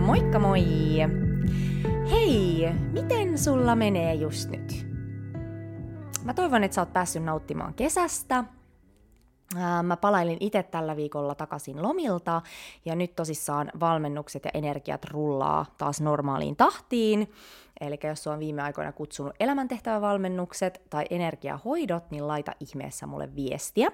Moikka 0.00 0.38
moi! 0.38 0.64
Hei, 2.10 2.68
miten 2.92 3.38
sulla 3.38 3.76
menee 3.76 4.14
just 4.14 4.50
nyt? 4.50 4.86
Mä 6.24 6.34
toivon, 6.34 6.64
että 6.64 6.74
sä 6.74 6.80
oot 6.80 6.92
päässyt 6.92 7.22
nauttimaan 7.22 7.74
kesästä. 7.74 8.44
Mä 9.82 9.96
palailin 9.96 10.36
itse 10.40 10.62
tällä 10.62 10.96
viikolla 10.96 11.34
takaisin 11.34 11.82
lomilta 11.82 12.42
ja 12.84 12.96
nyt 12.96 13.16
tosissaan 13.16 13.70
valmennukset 13.80 14.44
ja 14.44 14.50
energiat 14.54 15.04
rullaa 15.04 15.66
taas 15.78 16.00
normaaliin 16.00 16.56
tahtiin. 16.56 17.32
Eli 17.80 17.98
jos 18.04 18.26
on 18.26 18.38
viime 18.38 18.62
aikoina 18.62 18.92
kutsunut 18.92 19.32
elämäntehtävävalmennukset 19.40 20.82
tai 20.90 21.04
energiahoidot, 21.10 22.10
niin 22.10 22.28
laita 22.28 22.52
ihmeessä 22.60 23.06
mulle 23.06 23.34
viestiä. 23.34 23.92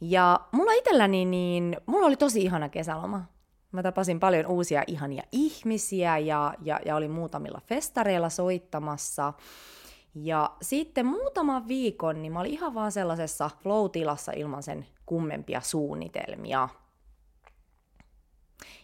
Ja 0.00 0.40
mulla 0.52 0.72
itselläni, 0.72 1.24
niin 1.24 1.76
mulla 1.86 2.06
oli 2.06 2.16
tosi 2.16 2.42
ihana 2.42 2.68
kesäloma. 2.68 3.33
Mä 3.74 3.82
tapasin 3.82 4.20
paljon 4.20 4.46
uusia 4.46 4.84
ihania 4.86 5.22
ihmisiä 5.32 6.18
ja, 6.18 6.54
ja, 6.62 6.80
ja 6.86 6.96
olin 6.96 7.10
muutamilla 7.10 7.60
festareilla 7.66 8.28
soittamassa. 8.30 9.32
Ja 10.14 10.56
sitten 10.62 11.06
muutaman 11.06 11.68
viikon, 11.68 12.22
niin 12.22 12.32
mä 12.32 12.40
olin 12.40 12.52
ihan 12.52 12.74
vaan 12.74 12.92
sellaisessa 12.92 13.50
flow-tilassa 13.62 14.32
ilman 14.32 14.62
sen 14.62 14.86
kummempia 15.06 15.60
suunnitelmia. 15.60 16.68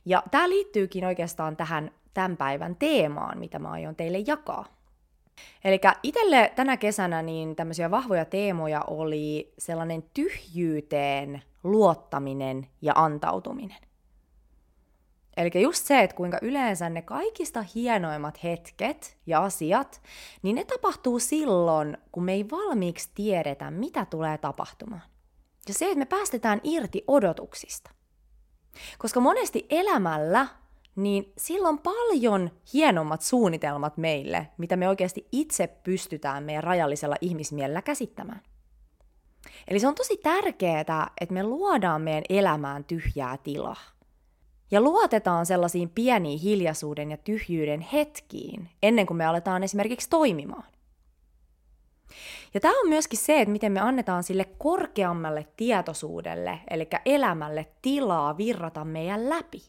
Ja 0.04 0.22
tämä 0.30 0.48
liittyykin 0.48 1.04
oikeastaan 1.04 1.56
tähän 1.56 1.91
tämän 2.14 2.36
päivän 2.36 2.77
teemaan, 2.77 3.38
mitä 3.38 3.58
mä 3.58 3.70
aion 3.70 3.96
teille 3.96 4.18
jakaa. 4.27 4.64
Eli 5.64 5.80
itselle 6.02 6.52
tänä 6.56 6.77
kesänä 6.77 7.22
niin 7.22 7.56
tämmöisiä 7.56 7.91
vahvoja 7.91 8.24
teemoja 8.24 8.84
oli 8.86 9.54
sellainen 9.58 10.04
tyhjyyteen 10.14 11.42
luottaminen 11.64 12.66
ja 12.82 12.92
antautuminen. 12.96 13.89
Eli 15.41 15.62
just 15.62 15.86
se, 15.86 16.00
että 16.00 16.16
kuinka 16.16 16.38
yleensä 16.42 16.88
ne 16.88 17.02
kaikista 17.02 17.64
hienoimmat 17.74 18.42
hetket 18.44 19.19
ja 19.27 19.44
asiat, 19.44 20.02
niin 20.42 20.56
ne 20.56 20.64
tapahtuu 20.64 21.19
silloin, 21.19 21.98
kun 22.12 22.24
me 22.24 22.32
ei 22.32 22.50
valmiiksi 22.50 23.10
tiedetä, 23.14 23.70
mitä 23.70 24.05
tulee 24.05 24.38
tapahtumaan. 24.38 25.02
Ja 25.69 25.74
se, 25.74 25.84
että 25.84 25.98
me 25.98 26.05
päästetään 26.05 26.60
irti 26.64 27.05
odotuksista. 27.06 27.91
Koska 28.98 29.20
monesti 29.20 29.66
elämällä, 29.70 30.47
niin 30.97 31.32
silloin 31.38 31.78
paljon 31.78 32.50
hienommat 32.72 33.22
suunnitelmat 33.22 33.97
meille, 33.97 34.48
mitä 34.58 34.77
me 34.77 34.88
oikeasti 34.88 35.28
itse 35.32 35.66
pystytään 35.66 36.44
meidän 36.44 36.64
rajallisella 36.64 37.16
ihmismielellä 37.20 37.82
käsittämään. 37.82 38.42
Eli 39.69 39.80
se 39.80 39.88
on 39.88 39.94
tosi 39.94 40.16
tärkeää, 40.16 41.10
että 41.20 41.34
me 41.34 41.42
luodaan 41.42 42.02
meidän 42.02 42.25
elämään 42.28 42.84
tyhjää 42.84 43.36
tilaa 43.36 44.00
ja 44.70 44.80
luotetaan 44.80 45.46
sellaisiin 45.46 45.90
pieniin 45.90 46.38
hiljaisuuden 46.38 47.10
ja 47.10 47.16
tyhjyyden 47.16 47.80
hetkiin 47.80 48.68
ennen 48.82 49.06
kuin 49.06 49.16
me 49.16 49.26
aletaan 49.26 49.62
esimerkiksi 49.62 50.10
toimimaan. 50.10 50.64
Ja 52.54 52.60
tämä 52.60 52.80
on 52.80 52.88
myöskin 52.88 53.18
se, 53.18 53.41
että 53.41 53.52
miten 53.52 53.72
me 53.72 53.80
annetaan 53.80 54.22
sille 54.22 54.44
korkeammalle 54.58 55.46
tietoisuudelle, 55.56 56.58
eli 56.70 56.88
elämälle 57.04 57.66
tilaa 57.82 58.36
virrata 58.36 58.84
meidän 58.84 59.30
läpi. 59.30 59.62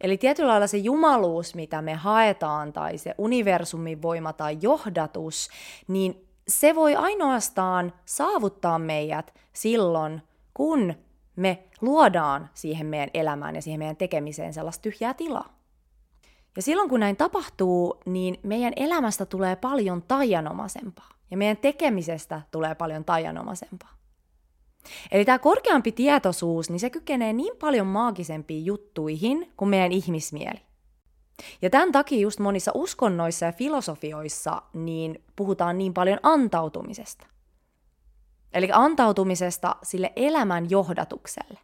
Eli 0.00 0.18
tietyllä 0.18 0.50
lailla 0.50 0.66
se 0.66 0.76
jumaluus, 0.76 1.54
mitä 1.54 1.82
me 1.82 1.94
haetaan, 1.94 2.72
tai 2.72 2.98
se 2.98 3.14
universumin 3.18 4.02
voima 4.02 4.32
tai 4.32 4.58
johdatus, 4.60 5.48
niin 5.88 6.26
se 6.48 6.74
voi 6.74 6.96
ainoastaan 6.96 7.92
saavuttaa 8.06 8.78
meidät 8.78 9.34
silloin, 9.52 10.22
kun 10.54 10.94
me 11.36 11.64
luodaan 11.80 12.50
siihen 12.54 12.86
meidän 12.86 13.10
elämään 13.14 13.54
ja 13.54 13.62
siihen 13.62 13.78
meidän 13.78 13.96
tekemiseen 13.96 14.54
sellaista 14.54 14.82
tyhjää 14.82 15.14
tilaa. 15.14 15.60
Ja 16.56 16.62
silloin 16.62 16.88
kun 16.88 17.00
näin 17.00 17.16
tapahtuu, 17.16 18.00
niin 18.06 18.40
meidän 18.42 18.72
elämästä 18.76 19.26
tulee 19.26 19.56
paljon 19.56 20.02
tajanomaisempaa. 20.02 21.08
Ja 21.30 21.36
meidän 21.36 21.56
tekemisestä 21.56 22.42
tulee 22.50 22.74
paljon 22.74 23.04
tajanomaisempaa. 23.04 23.94
Eli 25.12 25.24
tämä 25.24 25.38
korkeampi 25.38 25.92
tietoisuus, 25.92 26.70
niin 26.70 26.80
se 26.80 26.90
kykenee 26.90 27.32
niin 27.32 27.56
paljon 27.56 27.86
maagisempiin 27.86 28.66
juttuihin 28.66 29.52
kuin 29.56 29.68
meidän 29.68 29.92
ihmismieli. 29.92 30.60
Ja 31.62 31.70
tämän 31.70 31.92
takia 31.92 32.20
just 32.20 32.40
monissa 32.40 32.72
uskonnoissa 32.74 33.46
ja 33.46 33.52
filosofioissa 33.52 34.62
niin 34.74 35.24
puhutaan 35.36 35.78
niin 35.78 35.94
paljon 35.94 36.18
antautumisesta. 36.22 37.26
Eli 38.52 38.68
antautumisesta 38.72 39.76
sille 39.82 40.12
elämän 40.16 40.70
johdatukselle 40.70 41.58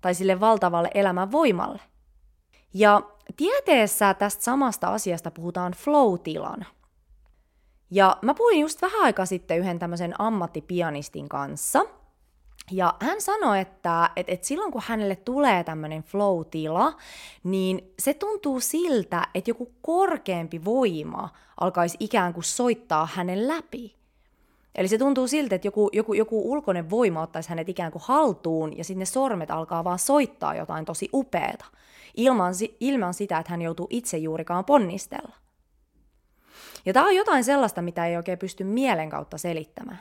tai 0.00 0.14
sille 0.14 0.40
valtavalle 0.40 0.90
elämän 0.94 1.32
voimalle. 1.32 1.80
Ja 2.74 3.02
tieteessä 3.36 4.14
tästä 4.14 4.42
samasta 4.44 4.86
asiasta 4.86 5.30
puhutaan 5.30 5.72
flow-tilana. 5.72 6.66
Ja 7.90 8.16
mä 8.22 8.34
puhuin 8.34 8.60
just 8.60 8.82
vähän 8.82 9.02
aikaa 9.02 9.26
sitten 9.26 9.58
yhden 9.58 9.78
tämmöisen 9.78 10.20
ammattipianistin 10.20 11.28
kanssa, 11.28 11.84
ja 12.70 12.94
hän 13.00 13.20
sanoi, 13.20 13.60
että, 13.60 14.10
että, 14.16 14.32
että 14.32 14.46
silloin 14.46 14.72
kun 14.72 14.82
hänelle 14.86 15.16
tulee 15.16 15.64
tämmöinen 15.64 16.02
flow-tila, 16.02 16.96
niin 17.44 17.94
se 17.98 18.14
tuntuu 18.14 18.60
siltä, 18.60 19.26
että 19.34 19.50
joku 19.50 19.72
korkeampi 19.82 20.64
voima 20.64 21.28
alkaisi 21.60 21.96
ikään 22.00 22.34
kuin 22.34 22.44
soittaa 22.44 23.08
hänen 23.14 23.48
läpi. 23.48 23.96
Eli 24.74 24.88
se 24.88 24.98
tuntuu 24.98 25.28
siltä, 25.28 25.54
että 25.54 25.66
joku, 25.66 25.90
joku, 25.92 26.14
joku 26.14 26.52
ulkoinen 26.52 26.90
voima 26.90 27.22
ottaisi 27.22 27.48
hänet 27.48 27.68
ikään 27.68 27.92
kuin 27.92 28.02
haltuun 28.06 28.78
ja 28.78 28.84
sitten 28.84 28.98
ne 28.98 29.04
sormet 29.04 29.50
alkaa 29.50 29.84
vaan 29.84 29.98
soittaa 29.98 30.54
jotain 30.54 30.84
tosi 30.84 31.08
upeeta, 31.14 31.64
ilman, 32.16 32.54
ilman 32.80 33.14
sitä, 33.14 33.38
että 33.38 33.50
hän 33.50 33.62
joutuu 33.62 33.86
itse 33.90 34.18
juurikaan 34.18 34.64
ponnistella. 34.64 35.34
Ja 36.86 36.92
tämä 36.92 37.06
on 37.06 37.16
jotain 37.16 37.44
sellaista, 37.44 37.82
mitä 37.82 38.06
ei 38.06 38.16
oikein 38.16 38.38
pysty 38.38 38.64
mielen 38.64 39.10
kautta 39.10 39.38
selittämään. 39.38 39.98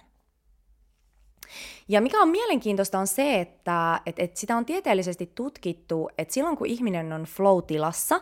Ja 1.87 2.01
mikä 2.01 2.21
on 2.21 2.29
mielenkiintoista 2.29 2.99
on 2.99 3.07
se, 3.07 3.39
että 3.39 4.01
et, 4.05 4.19
et 4.19 4.37
sitä 4.37 4.57
on 4.57 4.65
tieteellisesti 4.65 5.31
tutkittu, 5.35 6.09
että 6.17 6.33
silloin 6.33 6.57
kun 6.57 6.67
ihminen 6.67 7.13
on 7.13 7.23
flow-tilassa, 7.23 8.21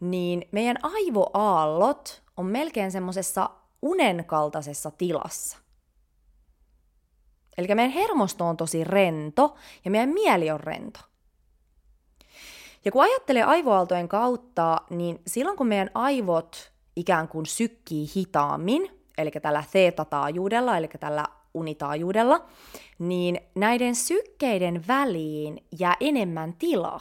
niin 0.00 0.48
meidän 0.52 0.76
aivoaallot 0.82 2.22
on 2.36 2.46
melkein 2.46 2.92
semmoisessa 2.92 3.50
unen 3.82 4.24
kaltaisessa 4.24 4.90
tilassa. 4.90 5.63
Eli 7.58 7.74
meidän 7.74 7.92
hermosto 7.92 8.46
on 8.46 8.56
tosi 8.56 8.84
rento 8.84 9.54
ja 9.84 9.90
meidän 9.90 10.08
mieli 10.08 10.50
on 10.50 10.60
rento. 10.60 11.00
Ja 12.84 12.92
kun 12.92 13.02
ajattelee 13.02 13.42
aivoaaltojen 13.42 14.08
kautta, 14.08 14.80
niin 14.90 15.20
silloin 15.26 15.56
kun 15.56 15.66
meidän 15.66 15.90
aivot 15.94 16.72
ikään 16.96 17.28
kuin 17.28 17.46
sykkii 17.46 18.06
hitaammin, 18.16 19.00
eli 19.18 19.30
tällä 19.30 19.64
theta-taajuudella, 19.72 20.76
eli 20.76 20.88
tällä 21.00 21.24
unitaajuudella, 21.54 22.46
niin 22.98 23.40
näiden 23.54 23.94
sykkeiden 23.94 24.84
väliin 24.88 25.66
jää 25.78 25.96
enemmän 26.00 26.52
tilaa. 26.52 27.00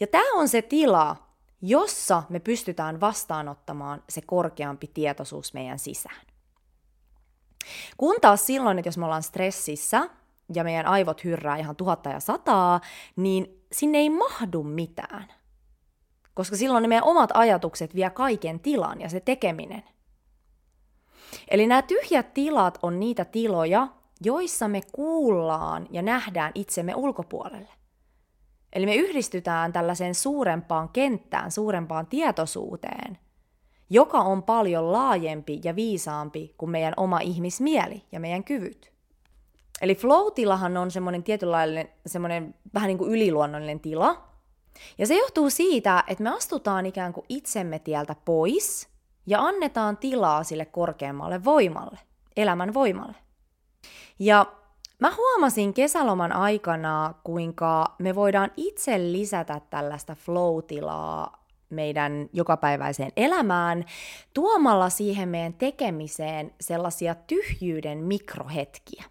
Ja 0.00 0.06
tämä 0.06 0.34
on 0.34 0.48
se 0.48 0.62
tila, 0.62 1.16
jossa 1.62 2.22
me 2.28 2.40
pystytään 2.40 3.00
vastaanottamaan 3.00 4.02
se 4.08 4.20
korkeampi 4.26 4.86
tietoisuus 4.86 5.54
meidän 5.54 5.78
sisään. 5.78 6.27
Kun 7.96 8.16
taas 8.20 8.46
silloin, 8.46 8.78
että 8.78 8.88
jos 8.88 8.98
me 8.98 9.04
ollaan 9.04 9.22
stressissä 9.22 10.10
ja 10.54 10.64
meidän 10.64 10.86
aivot 10.86 11.24
hyrrää 11.24 11.56
ihan 11.56 11.76
tuhatta 11.76 12.10
ja 12.10 12.20
sataa, 12.20 12.80
niin 13.16 13.64
sinne 13.72 13.98
ei 13.98 14.10
mahdu 14.10 14.62
mitään. 14.62 15.32
Koska 16.34 16.56
silloin 16.56 16.82
ne 16.82 16.88
meidän 16.88 17.04
omat 17.04 17.30
ajatukset 17.34 17.94
vie 17.94 18.10
kaiken 18.10 18.60
tilan 18.60 19.00
ja 19.00 19.08
se 19.08 19.20
tekeminen. 19.20 19.82
Eli 21.50 21.66
nämä 21.66 21.82
tyhjät 21.82 22.34
tilat 22.34 22.78
on 22.82 23.00
niitä 23.00 23.24
tiloja, 23.24 23.88
joissa 24.24 24.68
me 24.68 24.80
kuullaan 24.92 25.86
ja 25.90 26.02
nähdään 26.02 26.52
itsemme 26.54 26.94
ulkopuolelle. 26.94 27.68
Eli 28.72 28.86
me 28.86 28.94
yhdistytään 28.94 29.72
tällaiseen 29.72 30.14
suurempaan 30.14 30.88
kenttään, 30.88 31.50
suurempaan 31.50 32.06
tietoisuuteen– 32.06 33.18
joka 33.90 34.18
on 34.18 34.42
paljon 34.42 34.92
laajempi 34.92 35.60
ja 35.64 35.76
viisaampi 35.76 36.54
kuin 36.58 36.70
meidän 36.70 36.94
oma 36.96 37.20
ihmismieli 37.20 38.02
ja 38.12 38.20
meidän 38.20 38.44
kyvyt. 38.44 38.92
Eli 39.82 39.94
flow 39.94 40.26
on 40.80 40.90
semmoinen 40.90 41.22
tietynlainen, 41.22 41.88
semmoinen 42.06 42.54
vähän 42.74 42.88
niin 42.88 42.98
kuin 42.98 43.10
yliluonnollinen 43.10 43.80
tila. 43.80 44.28
Ja 44.98 45.06
se 45.06 45.16
johtuu 45.16 45.50
siitä, 45.50 46.04
että 46.06 46.24
me 46.24 46.30
astutaan 46.30 46.86
ikään 46.86 47.12
kuin 47.12 47.26
itsemme 47.28 47.78
tieltä 47.78 48.16
pois 48.24 48.88
ja 49.26 49.40
annetaan 49.40 49.96
tilaa 49.96 50.44
sille 50.44 50.64
korkeammalle 50.64 51.44
voimalle, 51.44 51.98
elämän 52.36 52.74
voimalle. 52.74 53.14
Ja 54.18 54.46
mä 55.00 55.12
huomasin 55.16 55.74
kesäloman 55.74 56.32
aikana, 56.32 57.14
kuinka 57.24 57.94
me 57.98 58.14
voidaan 58.14 58.50
itse 58.56 58.98
lisätä 58.98 59.60
tällaista 59.70 60.14
flow-tilaa 60.14 61.37
meidän 61.70 62.28
jokapäiväiseen 62.32 63.12
elämään, 63.16 63.84
tuomalla 64.34 64.90
siihen 64.90 65.28
meidän 65.28 65.54
tekemiseen 65.54 66.54
sellaisia 66.60 67.14
tyhjyyden 67.14 67.98
mikrohetkiä. 67.98 69.04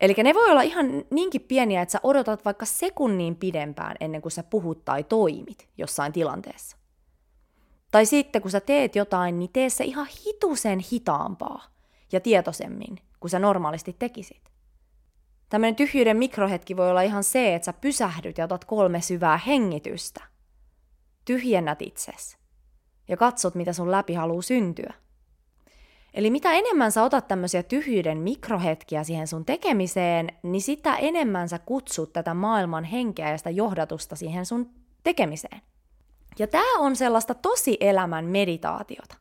Eli 0.00 0.14
ne 0.22 0.34
voi 0.34 0.50
olla 0.50 0.62
ihan 0.62 0.86
niinkin 1.10 1.40
pieniä, 1.40 1.82
että 1.82 1.92
sä 1.92 2.00
odotat 2.02 2.44
vaikka 2.44 2.64
sekunnin 2.64 3.36
pidempään 3.36 3.96
ennen 4.00 4.22
kuin 4.22 4.32
sä 4.32 4.42
puhut 4.42 4.84
tai 4.84 5.04
toimit 5.04 5.68
jossain 5.78 6.12
tilanteessa. 6.12 6.76
Tai 7.90 8.06
sitten 8.06 8.42
kun 8.42 8.50
sä 8.50 8.60
teet 8.60 8.96
jotain, 8.96 9.38
niin 9.38 9.50
tee 9.52 9.70
se 9.70 9.84
ihan 9.84 10.06
hitusen 10.26 10.78
hitaampaa 10.92 11.64
ja 12.12 12.20
tietoisemmin 12.20 12.98
kuin 13.20 13.30
sä 13.30 13.38
normaalisti 13.38 13.96
tekisit. 13.98 14.42
Tämmöinen 15.48 15.76
tyhjyyden 15.76 16.16
mikrohetki 16.16 16.76
voi 16.76 16.90
olla 16.90 17.02
ihan 17.02 17.24
se, 17.24 17.54
että 17.54 17.66
sä 17.66 17.72
pysähdyt 17.72 18.38
ja 18.38 18.44
otat 18.44 18.64
kolme 18.64 19.00
syvää 19.00 19.36
hengitystä. 19.36 20.31
Tyhjennät 21.24 21.82
itses 21.82 22.38
ja 23.08 23.16
katsot, 23.16 23.54
mitä 23.54 23.72
sun 23.72 23.90
läpi 23.90 24.14
haluaa 24.14 24.42
syntyä. 24.42 24.94
Eli 26.14 26.30
mitä 26.30 26.52
enemmän 26.52 26.92
sä 26.92 27.02
otat 27.02 27.28
tämmöisiä 27.28 27.62
tyhjyyden 27.62 28.18
mikrohetkiä 28.18 29.04
siihen 29.04 29.26
sun 29.26 29.44
tekemiseen, 29.44 30.28
niin 30.42 30.62
sitä 30.62 30.96
enemmän 30.96 31.48
sä 31.48 31.58
kutsut 31.58 32.12
tätä 32.12 32.34
maailman 32.34 32.84
henkeä 32.84 33.30
ja 33.30 33.38
sitä 33.38 33.50
johdatusta 33.50 34.16
siihen 34.16 34.46
sun 34.46 34.70
tekemiseen. 35.04 35.62
Ja 36.38 36.46
tämä 36.46 36.78
on 36.78 36.96
sellaista 36.96 37.34
tosi 37.34 37.76
elämän 37.80 38.24
meditaatiota. 38.24 39.16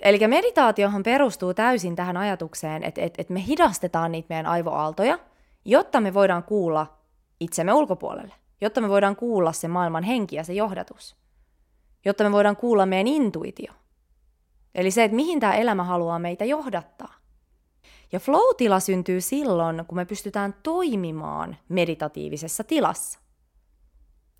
Eli 0.00 0.28
meditaatiohan 0.28 1.02
perustuu 1.02 1.54
täysin 1.54 1.96
tähän 1.96 2.16
ajatukseen, 2.16 2.82
että, 2.82 3.00
että, 3.00 3.22
että 3.22 3.32
me 3.32 3.46
hidastetaan 3.46 4.12
niitä 4.12 4.26
meidän 4.28 4.46
aivoaaltoja, 4.46 5.18
jotta 5.64 6.00
me 6.00 6.14
voidaan 6.14 6.44
kuulla 6.44 6.98
itsemme 7.40 7.72
ulkopuolelle, 7.72 8.34
jotta 8.60 8.80
me 8.80 8.88
voidaan 8.88 9.16
kuulla 9.16 9.52
se 9.52 9.68
maailman 9.68 10.02
henki 10.02 10.36
ja 10.36 10.44
se 10.44 10.52
johdatus, 10.52 11.16
jotta 12.04 12.24
me 12.24 12.32
voidaan 12.32 12.56
kuulla 12.56 12.86
meidän 12.86 13.06
intuitio. 13.06 13.72
Eli 14.74 14.90
se, 14.90 15.04
että 15.04 15.14
mihin 15.14 15.40
tämä 15.40 15.54
elämä 15.54 15.84
haluaa 15.84 16.18
meitä 16.18 16.44
johdattaa. 16.44 17.14
Ja 18.12 18.20
flow-tila 18.20 18.80
syntyy 18.80 19.20
silloin, 19.20 19.84
kun 19.88 19.96
me 19.96 20.04
pystytään 20.04 20.54
toimimaan 20.62 21.56
meditatiivisessa 21.68 22.64
tilassa. 22.64 23.18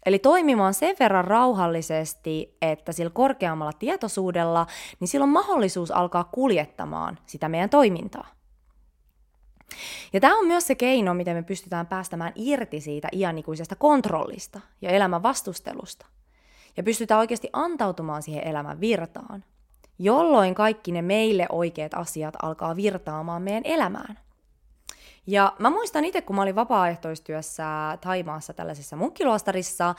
Eli 0.07 0.19
toimimaan 0.19 0.75
sen 0.75 0.97
verran 1.01 1.25
rauhallisesti, 1.25 2.57
että 2.63 2.93
sillä 2.93 3.11
korkeammalla 3.11 3.73
tietoisuudella, 3.73 4.67
niin 5.01 5.09
sillä 5.09 5.25
on 5.25 5.29
mahdollisuus 5.29 5.91
alkaa 5.91 6.25
kuljettamaan 6.25 7.19
sitä 7.27 7.49
meidän 7.49 7.71
toimintaa. 7.71 8.40
Ja 10.13 10.21
tämä 10.21 10.39
on 10.39 10.47
myös 10.47 10.67
se 10.67 10.75
keino, 10.75 11.15
miten 11.15 11.37
me 11.37 11.43
pystytään 11.43 11.87
päästämään 11.87 12.33
irti 12.35 12.81
siitä 12.81 13.09
iänikuisesta 13.13 13.77
kontrollista 13.77 14.61
ja 14.83 14.91
elämän 14.91 15.23
vastustelusta. 15.23 16.07
Ja 16.77 16.83
pystytään 16.83 17.21
oikeasti 17.21 17.51
antautumaan 17.53 18.23
siihen 18.23 18.47
elämän 18.47 18.81
virtaan, 18.81 19.45
jolloin 19.99 20.55
kaikki 20.55 20.93
ne 20.93 21.03
meille 21.03 21.47
oikeat 21.49 21.95
asiat 21.95 22.35
alkaa 22.43 22.77
virtaamaan 22.77 23.43
meidän 23.43 23.65
elämään– 23.65 24.19
ja 25.27 25.53
mä 25.59 25.71
muistan 25.71 26.05
itse, 26.05 26.23
kun 26.23 26.37
mä 26.37 26.43
olin 26.43 26.55
vapaaehtoistyössä 26.55 27.65
Taimaassa 28.01 28.53
tällaisessa 28.53 28.97
munkkiluostarissa, 28.97 29.95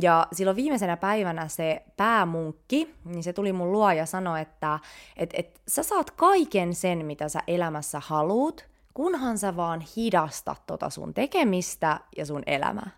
ja 0.00 0.26
silloin 0.32 0.56
viimeisenä 0.56 0.96
päivänä 0.96 1.48
se 1.48 1.82
päämunkki, 1.96 2.94
niin 3.04 3.22
se 3.22 3.32
tuli 3.32 3.52
mun 3.52 3.72
luo 3.72 3.90
ja 3.90 4.06
sanoi, 4.06 4.40
että 4.40 4.78
et, 5.16 5.30
et, 5.34 5.60
sä 5.68 5.82
saat 5.82 6.10
kaiken 6.10 6.74
sen, 6.74 7.06
mitä 7.06 7.28
sä 7.28 7.40
elämässä 7.46 8.00
haluut, 8.04 8.68
kunhan 8.94 9.38
sä 9.38 9.56
vaan 9.56 9.84
hidastat 9.96 10.66
tota 10.66 10.90
sun 10.90 11.14
tekemistä 11.14 12.00
ja 12.16 12.26
sun 12.26 12.42
elämää. 12.46 12.90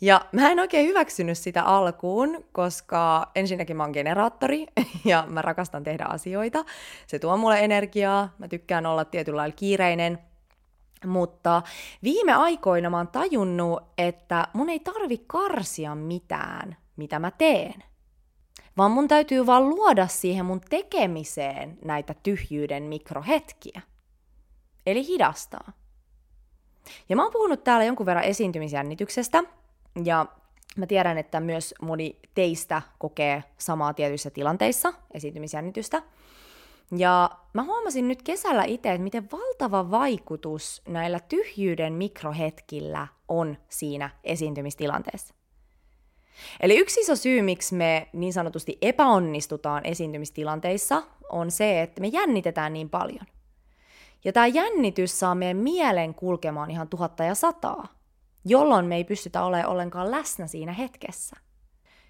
Ja 0.00 0.26
mä 0.32 0.50
en 0.50 0.60
oikein 0.60 0.88
hyväksynyt 0.88 1.38
sitä 1.38 1.62
alkuun, 1.62 2.44
koska 2.52 3.30
ensinnäkin 3.34 3.76
mä 3.76 3.82
oon 3.82 3.92
generaattori 3.92 4.66
ja 5.04 5.24
mä 5.28 5.42
rakastan 5.42 5.84
tehdä 5.84 6.04
asioita. 6.04 6.64
Se 7.06 7.18
tuo 7.18 7.36
mulle 7.36 7.60
energiaa, 7.60 8.34
mä 8.38 8.48
tykkään 8.48 8.86
olla 8.86 9.04
tietyllä 9.04 9.36
lailla 9.36 9.56
kiireinen. 9.56 10.18
Mutta 11.06 11.62
viime 12.02 12.32
aikoina 12.32 12.90
mä 12.90 12.96
oon 12.96 13.08
tajunnut, 13.08 13.82
että 13.98 14.48
mun 14.52 14.68
ei 14.68 14.80
tarvi 14.80 15.18
karsia 15.26 15.94
mitään, 15.94 16.76
mitä 16.96 17.18
mä 17.18 17.30
teen. 17.30 17.84
Vaan 18.76 18.90
mun 18.90 19.08
täytyy 19.08 19.46
vaan 19.46 19.68
luoda 19.68 20.06
siihen 20.06 20.46
mun 20.46 20.60
tekemiseen 20.70 21.78
näitä 21.84 22.14
tyhjyyden 22.22 22.82
mikrohetkiä. 22.82 23.80
Eli 24.86 25.06
hidastaa. 25.06 25.72
Ja 27.08 27.16
mä 27.16 27.22
oon 27.22 27.32
puhunut 27.32 27.64
täällä 27.64 27.84
jonkun 27.84 28.06
verran 28.06 28.24
esiintymisjännityksestä, 28.24 29.44
ja 30.04 30.26
mä 30.76 30.86
tiedän, 30.86 31.18
että 31.18 31.40
myös 31.40 31.74
moni 31.82 32.18
teistä 32.34 32.82
kokee 32.98 33.44
samaa 33.58 33.94
tietyissä 33.94 34.30
tilanteissa, 34.30 34.92
esiintymisjännitystä. 35.14 36.02
Ja 36.96 37.30
mä 37.52 37.62
huomasin 37.62 38.08
nyt 38.08 38.22
kesällä 38.22 38.64
itse, 38.64 38.90
että 38.90 39.02
miten 39.02 39.28
valtava 39.32 39.90
vaikutus 39.90 40.82
näillä 40.88 41.20
tyhjyyden 41.20 41.92
mikrohetkillä 41.92 43.06
on 43.28 43.56
siinä 43.68 44.10
esiintymistilanteessa. 44.24 45.34
Eli 46.60 46.78
yksi 46.78 47.00
iso 47.00 47.16
syy, 47.16 47.42
miksi 47.42 47.74
me 47.74 48.08
niin 48.12 48.32
sanotusti 48.32 48.78
epäonnistutaan 48.82 49.86
esiintymistilanteissa, 49.86 51.02
on 51.28 51.50
se, 51.50 51.82
että 51.82 52.00
me 52.00 52.06
jännitetään 52.06 52.72
niin 52.72 52.90
paljon. 52.90 53.26
Ja 54.24 54.32
tämä 54.32 54.46
jännitys 54.46 55.20
saa 55.20 55.34
meidän 55.34 55.56
mielen 55.56 56.14
kulkemaan 56.14 56.70
ihan 56.70 56.88
tuhatta 56.88 57.24
ja 57.24 57.34
sataa 57.34 58.02
jolloin 58.44 58.86
me 58.86 58.96
ei 58.96 59.04
pystytä 59.04 59.44
olemaan 59.44 59.68
ollenkaan 59.68 60.10
läsnä 60.10 60.46
siinä 60.46 60.72
hetkessä. 60.72 61.36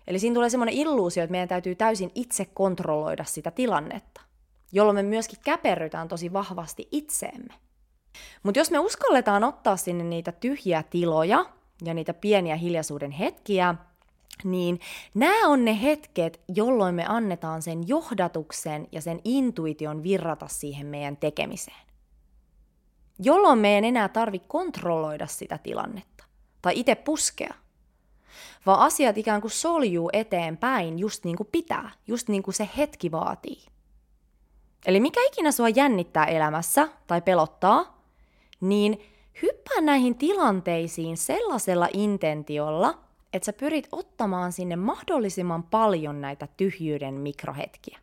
Eli 0.07 0.19
siinä 0.19 0.35
tulee 0.35 0.51
semmoinen 0.51 0.75
illuusio, 0.75 1.23
että 1.25 1.31
meidän 1.31 1.49
täytyy 1.49 1.75
täysin 1.75 2.11
itse 2.15 2.45
kontrolloida 2.45 3.25
sitä 3.25 3.51
tilannetta, 3.51 4.21
jolloin 4.73 4.97
me 4.97 5.03
myöskin 5.03 5.39
käperrytään 5.45 6.09
tosi 6.09 6.33
vahvasti 6.33 6.89
itseemme. 6.91 7.55
Mutta 8.43 8.61
jos 8.61 8.71
me 8.71 8.79
uskalletaan 8.79 9.45
ottaa 9.45 9.77
sinne 9.77 10.05
niitä 10.05 10.33
tyhjiä 10.33 10.83
tiloja 10.91 11.47
ja 11.85 11.95
niitä 11.95 12.15
pieniä 12.15 12.57
hiljaisuuden 12.57 13.11
hetkiä, 13.11 13.75
niin 14.45 14.81
nämä 15.15 15.49
on 15.49 15.65
ne 15.65 15.83
hetket, 15.83 16.41
jolloin 16.55 16.95
me 16.95 17.05
annetaan 17.09 17.63
sen 17.63 17.89
johdatuksen 17.89 18.89
ja 18.93 19.01
sen 19.01 19.21
intuition 19.25 20.03
virrata 20.03 20.49
siihen 20.49 20.87
meidän 20.87 21.17
tekemiseen. 21.17 21.92
Jolloin 23.19 23.59
me 23.59 23.79
ei 23.79 23.87
enää 23.87 24.09
tarvitse 24.09 24.49
kontrolloida 24.49 25.27
sitä 25.27 25.59
tilannetta 25.59 26.25
tai 26.63 26.73
itse 26.77 26.95
puskea, 26.95 27.55
vaan 28.67 28.81
asiat 28.81 29.19
ikään 29.19 29.41
kuin 29.41 29.51
soljuu 29.51 30.11
eteenpäin 30.13 30.99
just 30.99 31.25
niin 31.25 31.37
kuin 31.37 31.49
pitää, 31.53 31.91
just 32.07 32.29
niin 32.29 32.43
kuin 32.43 32.55
se 32.55 32.69
hetki 32.77 33.13
vaatii. 33.13 33.67
Eli 34.87 35.01
mikä 35.01 35.21
ikinä 35.27 35.53
sua 35.53 35.69
jännittää 35.69 36.25
elämässä 36.25 36.89
tai 37.07 37.23
pelottaa, 37.23 38.03
niin 38.61 39.03
hyppää 39.43 39.81
näihin 39.81 40.15
tilanteisiin 40.15 41.17
sellaisella 41.17 41.89
intentiolla, 41.93 42.99
että 43.33 43.47
sä 43.47 43.53
pyrit 43.53 43.89
ottamaan 43.93 44.53
sinne 44.53 44.77
mahdollisimman 44.77 45.63
paljon 45.63 46.21
näitä 46.21 46.49
tyhjyyden 46.57 47.15
mikrohetkiä. 47.15 47.99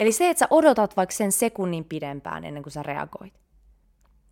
Eli 0.00 0.12
se, 0.12 0.30
että 0.30 0.38
sä 0.38 0.46
odotat 0.50 0.96
vaikka 0.96 1.14
sen 1.14 1.32
sekunnin 1.32 1.84
pidempään 1.84 2.44
ennen 2.44 2.62
kuin 2.62 2.72
sä 2.72 2.82
reagoit. 2.82 3.45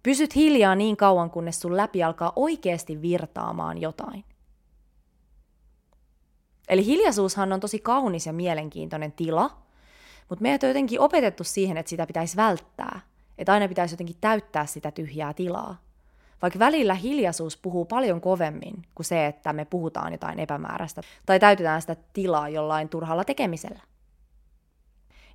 Pysyt 0.04 0.34
hiljaa 0.34 0.75
niin 0.75 0.96
kauan, 0.96 1.30
kunnes 1.30 1.61
sun 1.61 1.76
läpi 1.76 2.02
alkaa 2.02 2.32
oikeasti 2.37 3.02
virtaamaan 3.02 3.80
jotain. 3.80 4.25
Eli 6.68 6.84
hiljaisuushan 6.84 7.52
on 7.52 7.61
tosi 7.61 7.78
kaunis 7.78 8.26
ja 8.26 8.32
mielenkiintoinen 8.32 9.12
tila, 9.12 9.50
mutta 10.28 10.42
meidät 10.42 10.62
on 10.62 10.68
jotenkin 10.68 11.00
opetettu 11.00 11.44
siihen, 11.44 11.76
että 11.76 11.90
sitä 11.90 12.06
pitäisi 12.06 12.37
välttää. 12.37 13.00
Että 13.38 13.52
aina 13.52 13.68
pitäisi 13.68 13.92
jotenkin 13.92 14.16
täyttää 14.20 14.66
sitä 14.66 14.90
tyhjää 14.90 15.34
tilaa. 15.34 15.82
Vaikka 16.42 16.58
välillä 16.58 16.94
hiljaisuus 16.94 17.56
puhuu 17.56 17.84
paljon 17.84 18.20
kovemmin 18.20 18.82
kuin 18.94 19.06
se, 19.06 19.26
että 19.26 19.52
me 19.52 19.64
puhutaan 19.64 20.12
jotain 20.12 20.40
epämääräistä 20.40 21.02
tai 21.26 21.40
täytetään 21.40 21.80
sitä 21.80 21.96
tilaa 22.12 22.49
jollain 22.49 22.88
turhalla 22.88 23.25
tekemisellä. 23.25 23.80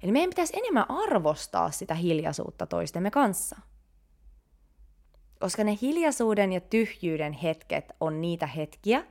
Eli 0.04 0.12
meidän 0.12 0.30
pitäisi 0.30 0.58
enemmän 0.58 0.86
arvostaa 0.90 1.72
sitä 1.72 1.96
hiljaisuutta 1.96 2.66
toistemme 2.66 3.12
kanssa– 3.12 3.58
koska 5.40 5.64
ne 5.64 5.78
hiljaisuuden 5.82 6.54
ja 6.54 6.62
tyhjyyden 6.62 7.34
hetket 7.34 7.92
on 8.00 8.22
niitä 8.22 8.48
hetkiä, 8.48 9.04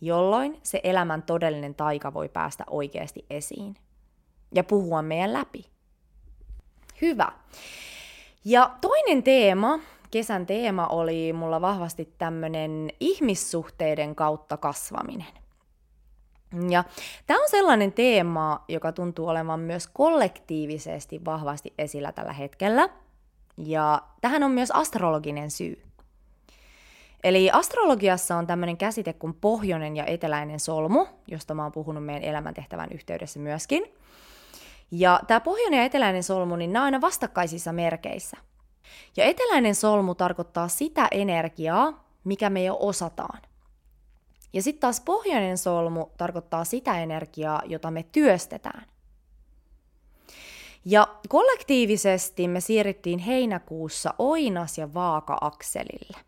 jolloin 0.00 0.60
se 0.62 0.80
elämän 0.84 1.22
todellinen 1.22 1.74
taika 1.74 2.14
voi 2.14 2.28
päästä 2.28 2.64
oikeasti 2.70 3.26
esiin 3.30 3.76
ja 4.54 4.64
puhua 4.64 5.02
meidän 5.02 5.32
läpi. 5.32 5.66
Hyvä. 7.00 7.32
Ja 8.44 8.70
toinen 8.80 9.22
teema, 9.22 9.78
kesän 10.10 10.46
teema 10.46 10.86
oli 10.86 11.32
mulla 11.32 11.60
vahvasti 11.60 12.12
tämmöinen 12.18 12.90
ihmissuhteiden 13.00 14.14
kautta 14.14 14.56
kasvaminen. 14.56 15.32
Ja 16.70 16.84
tämä 17.26 17.42
on 17.42 17.48
sellainen 17.50 17.92
teema, 17.92 18.64
joka 18.68 18.92
tuntuu 18.92 19.28
olevan 19.28 19.60
myös 19.60 19.88
kollektiivisesti 19.92 21.24
vahvasti 21.24 21.74
esillä 21.78 22.12
tällä 22.12 22.32
hetkellä– 22.32 22.88
ja 23.56 24.02
tähän 24.20 24.42
on 24.42 24.50
myös 24.50 24.70
astrologinen 24.70 25.50
syy. 25.50 25.82
Eli 27.24 27.50
astrologiassa 27.50 28.36
on 28.36 28.46
tämmöinen 28.46 28.76
käsite 28.76 29.12
kuin 29.12 29.34
pohjoinen 29.34 29.96
ja 29.96 30.04
eteläinen 30.04 30.60
solmu, 30.60 31.06
josta 31.28 31.54
mä 31.54 31.62
oon 31.62 31.72
puhunut 31.72 32.04
meidän 32.04 32.22
elämäntehtävän 32.22 32.88
yhteydessä 32.92 33.38
myöskin. 33.38 33.84
Ja 34.90 35.20
tämä 35.26 35.40
pohjoinen 35.40 35.78
ja 35.78 35.84
eteläinen 35.84 36.22
solmu, 36.22 36.56
niin 36.56 36.72
nämä 36.72 36.82
on 36.82 36.84
aina 36.84 37.00
vastakkaisissa 37.00 37.72
merkeissä. 37.72 38.36
Ja 39.16 39.24
eteläinen 39.24 39.74
solmu 39.74 40.14
tarkoittaa 40.14 40.68
sitä 40.68 41.08
energiaa, 41.10 42.04
mikä 42.24 42.50
me 42.50 42.64
jo 42.64 42.76
osataan. 42.80 43.42
Ja 44.52 44.62
sitten 44.62 44.80
taas 44.80 45.00
pohjoinen 45.00 45.58
solmu 45.58 46.06
tarkoittaa 46.16 46.64
sitä 46.64 47.00
energiaa, 47.02 47.62
jota 47.64 47.90
me 47.90 48.02
työstetään. 48.12 48.86
Ja 50.88 51.08
kollektiivisesti 51.28 52.48
me 52.48 52.60
siirryttiin 52.60 53.18
heinäkuussa 53.18 54.14
Oinas- 54.18 54.78
ja 54.78 54.94
Vaaka-akselille. 54.94 56.18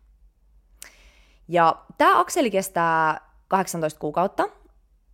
Ja 1.47 1.85
tämä 1.97 2.19
akseli 2.19 2.51
kestää 2.51 3.21
18 3.47 3.99
kuukautta. 3.99 4.49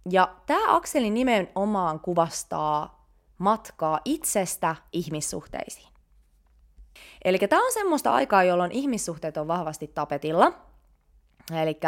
Ja 0.10 0.36
tämä 0.46 0.76
akseli 0.76 1.10
nimenomaan 1.10 2.00
kuvastaa 2.00 3.08
matkaa 3.38 4.00
itsestä 4.06 4.76
ihmissuhteisiin. 4.92 5.94
Eli 7.26 7.38
tämä 7.38 7.66
on 7.66 7.72
semmoista 7.74 8.14
aikaa, 8.14 8.44
jolloin 8.44 8.72
ihmissuhteet 8.72 9.38
on 9.38 9.48
vahvasti 9.48 9.88
tapetilla. 9.88 10.52
Eli 11.62 11.80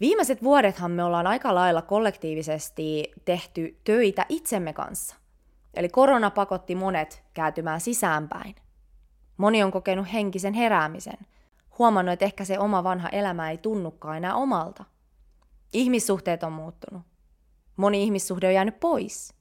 viimeiset 0.00 0.42
vuodethan 0.42 0.90
me 0.90 1.04
ollaan 1.04 1.26
aika 1.26 1.54
lailla 1.54 1.82
kollektiivisesti 1.82 3.12
tehty 3.24 3.80
töitä 3.84 4.26
itsemme 4.28 4.72
kanssa. 4.72 5.19
Eli 5.74 5.88
korona 5.88 6.30
pakotti 6.30 6.74
monet 6.74 7.22
kääntymään 7.34 7.80
sisäänpäin. 7.80 8.54
Moni 9.36 9.62
on 9.62 9.70
kokenut 9.70 10.12
henkisen 10.12 10.54
heräämisen, 10.54 11.18
huomannut, 11.78 12.12
että 12.12 12.24
ehkä 12.24 12.44
se 12.44 12.58
oma 12.58 12.84
vanha 12.84 13.08
elämä 13.08 13.50
ei 13.50 13.58
tunnukaan 13.58 14.16
enää 14.16 14.34
omalta. 14.34 14.84
Ihmissuhteet 15.72 16.42
on 16.42 16.52
muuttunut. 16.52 17.02
Moni 17.76 18.02
ihmissuhde 18.02 18.46
on 18.46 18.54
jäänyt 18.54 18.80
pois. 18.80 19.34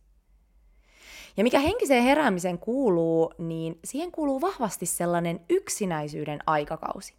Ja 1.37 1.43
mikä 1.43 1.59
henkiseen 1.59 2.03
heräämiseen 2.03 2.59
kuuluu, 2.59 3.33
niin 3.37 3.79
siihen 3.83 4.11
kuuluu 4.11 4.41
vahvasti 4.41 4.85
sellainen 4.85 5.39
yksinäisyyden 5.49 6.39
aikakausi. 6.47 7.13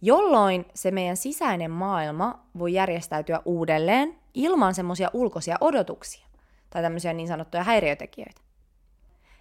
Jolloin 0.00 0.64
se 0.74 0.90
meidän 0.90 1.16
sisäinen 1.16 1.70
maailma 1.70 2.46
voi 2.58 2.72
järjestäytyä 2.72 3.40
uudelleen 3.44 4.18
ilman 4.34 4.74
semmoisia 4.74 5.10
ulkoisia 5.12 5.56
odotuksia 5.60 6.26
tai 6.72 6.82
tämmöisiä 6.82 7.12
niin 7.12 7.28
sanottuja 7.28 7.62
häiriötekijöitä. 7.62 8.40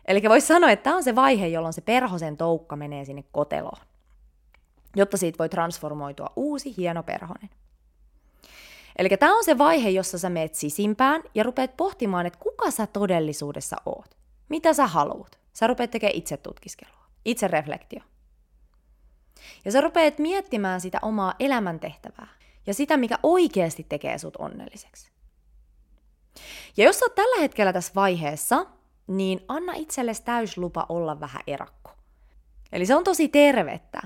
Eli 0.06 0.22
voisi 0.30 0.48
sanoa, 0.48 0.72
että 0.72 0.84
tämä 0.84 0.96
on 0.96 1.04
se 1.04 1.16
vaihe, 1.16 1.48
jolloin 1.48 1.74
se 1.74 1.82
perhosen 1.82 2.38
toukka 2.38 2.76
menee 2.76 3.06
sinne 3.06 3.24
koteloon, 3.32 3.82
jotta 4.96 5.18
siitä 5.18 5.38
voi 5.38 5.50
transformoitua 5.50 6.34
uusi 6.36 6.78
hieno 6.78 7.04
perhonen. 7.04 7.50
Eli 8.98 9.10
tämä 9.10 9.38
on 9.38 9.44
se 9.44 9.58
vaihe, 9.58 9.90
jossa 9.90 10.18
sä 10.20 10.30
meet 10.30 10.56
sisimpään 10.56 11.24
ja 11.36 11.44
rupeat 11.44 11.78
pohtimaan, 11.78 12.26
että 12.26 12.40
kuka 12.40 12.72
sä 12.72 12.88
todellisuudessa 12.88 13.76
oot. 13.86 14.18
Mitä 14.50 14.74
sä 14.74 14.88
haluat. 14.88 15.40
Sä 15.54 15.68
rupeat 15.68 15.92
tekemään 15.92 16.18
itse 16.18 16.38
tutkiskelua, 16.38 17.04
itse 17.26 17.48
reflektio. 17.48 18.02
Ja 19.66 19.72
sä 19.72 19.82
rupeat 19.82 20.20
miettimään 20.20 20.82
sitä 20.82 21.00
omaa 21.02 21.34
elämäntehtävää 21.40 22.28
ja 22.68 22.74
sitä, 22.74 22.98
mikä 22.98 23.20
oikeasti 23.24 23.86
tekee 23.90 24.18
sut 24.18 24.36
onnelliseksi. 24.36 25.12
Ja 26.78 26.86
jos 26.86 27.04
oot 27.04 27.16
tällä 27.16 27.42
hetkellä 27.42 27.74
tässä 27.74 27.92
vaiheessa, 27.96 28.66
niin 29.08 29.40
anna 29.48 29.74
itsellesi 29.74 30.24
täyslupa 30.24 30.86
olla 30.90 31.20
vähän 31.20 31.42
erakko. 31.48 31.92
Eli 32.72 32.86
se 32.86 32.96
on 32.96 33.04
tosi 33.04 33.28
tervettä. 33.28 34.02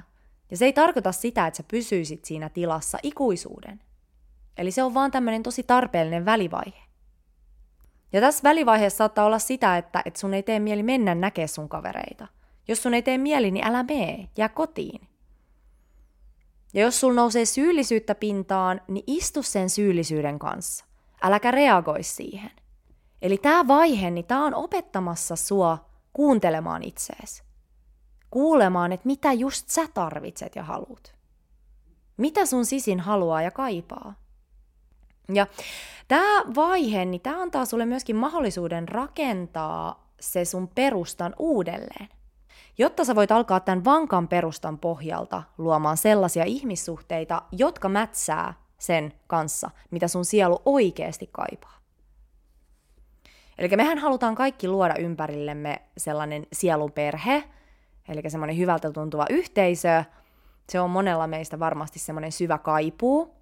Ja 0.51 0.58
se 0.58 0.65
ei 0.65 0.74
tarkoita 0.74 1.12
sitä, 1.12 1.48
että 1.48 1.58
sä 1.58 1.63
pysyisit 1.72 2.25
siinä 2.25 2.50
tilassa 2.50 2.98
ikuisuuden. 3.03 3.82
Eli 4.58 4.72
se 4.72 4.84
on 4.84 4.94
vaan 4.94 5.12
tämmöinen 5.12 5.44
tosi 5.44 5.63
tarpeellinen 5.63 6.25
välivaihe. 6.25 6.86
Ja 8.13 8.22
tässä 8.22 8.44
välivaiheessa 8.44 8.98
saattaa 8.98 9.25
olla 9.25 9.39
sitä, 9.39 9.77
että, 9.77 10.01
että 10.05 10.20
sun 10.20 10.34
ei 10.34 10.44
tee 10.44 10.60
mieli 10.60 10.84
mennä 10.84 11.15
näkee 11.15 11.48
sun 11.48 11.70
kavereita. 11.70 12.27
Jos 12.67 12.84
sun 12.84 12.94
ei 12.94 13.01
tee 13.01 13.17
mieli, 13.17 13.51
niin 13.51 13.67
älä 13.67 13.84
mee, 13.84 14.29
jää 14.38 14.50
kotiin. 14.50 15.08
Ja 16.74 16.82
jos 16.82 17.00
sul 17.00 17.13
nousee 17.13 17.46
syyllisyyttä 17.46 18.15
pintaan, 18.15 18.82
niin 18.88 19.03
istu 19.08 19.44
sen 19.44 19.70
syyllisyyden 19.70 20.39
kanssa. 20.39 20.86
Äläkä 21.25 21.51
reagoi 21.51 22.03
siihen. 22.03 22.51
Eli 23.22 23.38
tämä 23.38 23.67
vaihe, 23.67 24.12
niin 24.12 24.25
tämä 24.25 24.46
on 24.46 24.53
opettamassa 24.53 25.36
sua 25.36 25.86
kuuntelemaan 26.13 26.84
itseesi. 26.84 27.44
Kuulemaan, 28.29 28.91
että 28.91 29.08
mitä 29.08 29.34
just 29.34 29.70
sä 29.70 29.82
tarvitset 29.94 30.55
ja 30.55 30.63
haluat. 30.63 31.15
Mitä 32.17 32.46
sun 32.46 32.65
sisin 32.65 33.00
haluaa 33.00 33.41
ja 33.41 33.51
kaipaa. 33.51 34.13
Ja 35.34 35.48
tämä 36.08 36.44
vaihe, 36.55 37.05
niin 37.05 37.22
tämä 37.22 37.41
antaa 37.41 37.65
sulle 37.65 37.86
myöskin 37.86 38.15
mahdollisuuden 38.15 38.88
rakentaa 38.88 40.10
se 40.20 40.46
sun 40.46 40.67
perustan 40.67 41.36
uudelleen. 41.39 42.10
Jotta 42.77 43.05
sä 43.05 43.15
voit 43.15 43.32
alkaa 43.32 43.60
tämän 43.60 43.86
vankan 43.86 44.27
perustan 44.27 44.77
pohjalta 44.77 45.44
luomaan 45.58 45.98
sellaisia 45.98 46.44
ihmissuhteita, 46.44 47.41
jotka 47.51 47.89
mätsää 47.89 48.64
sen 48.77 49.13
kanssa, 49.27 49.72
mitä 49.91 50.08
sun 50.08 50.25
sielu 50.25 50.62
oikeasti 50.65 51.29
kaipaa. 51.32 51.75
Eli 53.58 53.75
mehän 53.75 53.98
halutaan 53.98 54.36
kaikki 54.36 54.67
luoda 54.67 54.96
ympärillemme 54.96 55.82
sellainen 55.98 56.48
sielunperhe, 56.53 57.44
eli 58.10 58.29
semmoinen 58.29 58.58
hyvältä 58.58 58.91
tuntuva 58.91 59.25
yhteisö. 59.29 60.03
Se 60.70 60.79
on 60.79 60.89
monella 60.89 61.27
meistä 61.27 61.60
varmasti 61.60 62.00
semmoinen 62.00 62.32
syvä 62.32 62.58
kaipuu. 62.58 63.36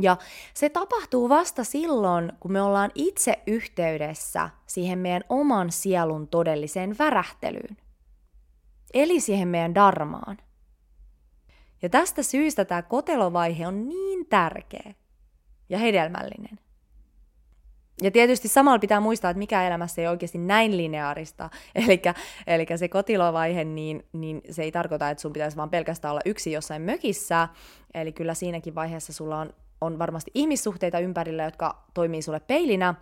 Ja 0.00 0.16
se 0.54 0.68
tapahtuu 0.68 1.28
vasta 1.28 1.64
silloin, 1.64 2.32
kun 2.40 2.52
me 2.52 2.62
ollaan 2.62 2.90
itse 2.94 3.42
yhteydessä 3.46 4.50
siihen 4.66 4.98
meidän 4.98 5.24
oman 5.28 5.72
sielun 5.72 6.28
todelliseen 6.28 6.98
värähtelyyn. 6.98 7.76
Eli 8.94 9.20
siihen 9.20 9.48
meidän 9.48 9.74
darmaan. 9.74 10.38
Ja 11.82 11.88
tästä 11.88 12.22
syystä 12.22 12.64
tämä 12.64 12.82
kotelovaihe 12.82 13.66
on 13.66 13.88
niin 13.88 14.26
tärkeä 14.26 14.94
ja 15.68 15.78
hedelmällinen. 15.78 16.58
Ja 18.02 18.10
tietysti 18.10 18.48
samalla 18.48 18.78
pitää 18.78 19.00
muistaa, 19.00 19.30
että 19.30 19.38
mikä 19.38 19.66
elämässä 19.66 20.02
ei 20.02 20.08
oikeasti 20.08 20.38
näin 20.38 20.76
lineaarista. 20.76 21.50
Eli 22.46 22.66
se 22.76 22.88
kotilovaihe, 22.88 23.64
niin, 23.64 24.06
niin 24.12 24.42
se 24.50 24.62
ei 24.62 24.72
tarkoita, 24.72 25.10
että 25.10 25.22
sun 25.22 25.32
pitäisi 25.32 25.56
vaan 25.56 25.70
pelkästään 25.70 26.12
olla 26.12 26.20
yksi 26.24 26.52
jossain 26.52 26.82
mökissä. 26.82 27.48
Eli 27.94 28.12
kyllä 28.12 28.34
siinäkin 28.34 28.74
vaiheessa 28.74 29.12
sulla 29.12 29.38
on, 29.38 29.54
on 29.80 29.98
varmasti 29.98 30.30
ihmissuhteita 30.34 30.98
ympärillä, 30.98 31.44
jotka 31.44 31.84
toimii 31.94 32.22
sulle 32.22 32.40
peilinä, 32.40 32.94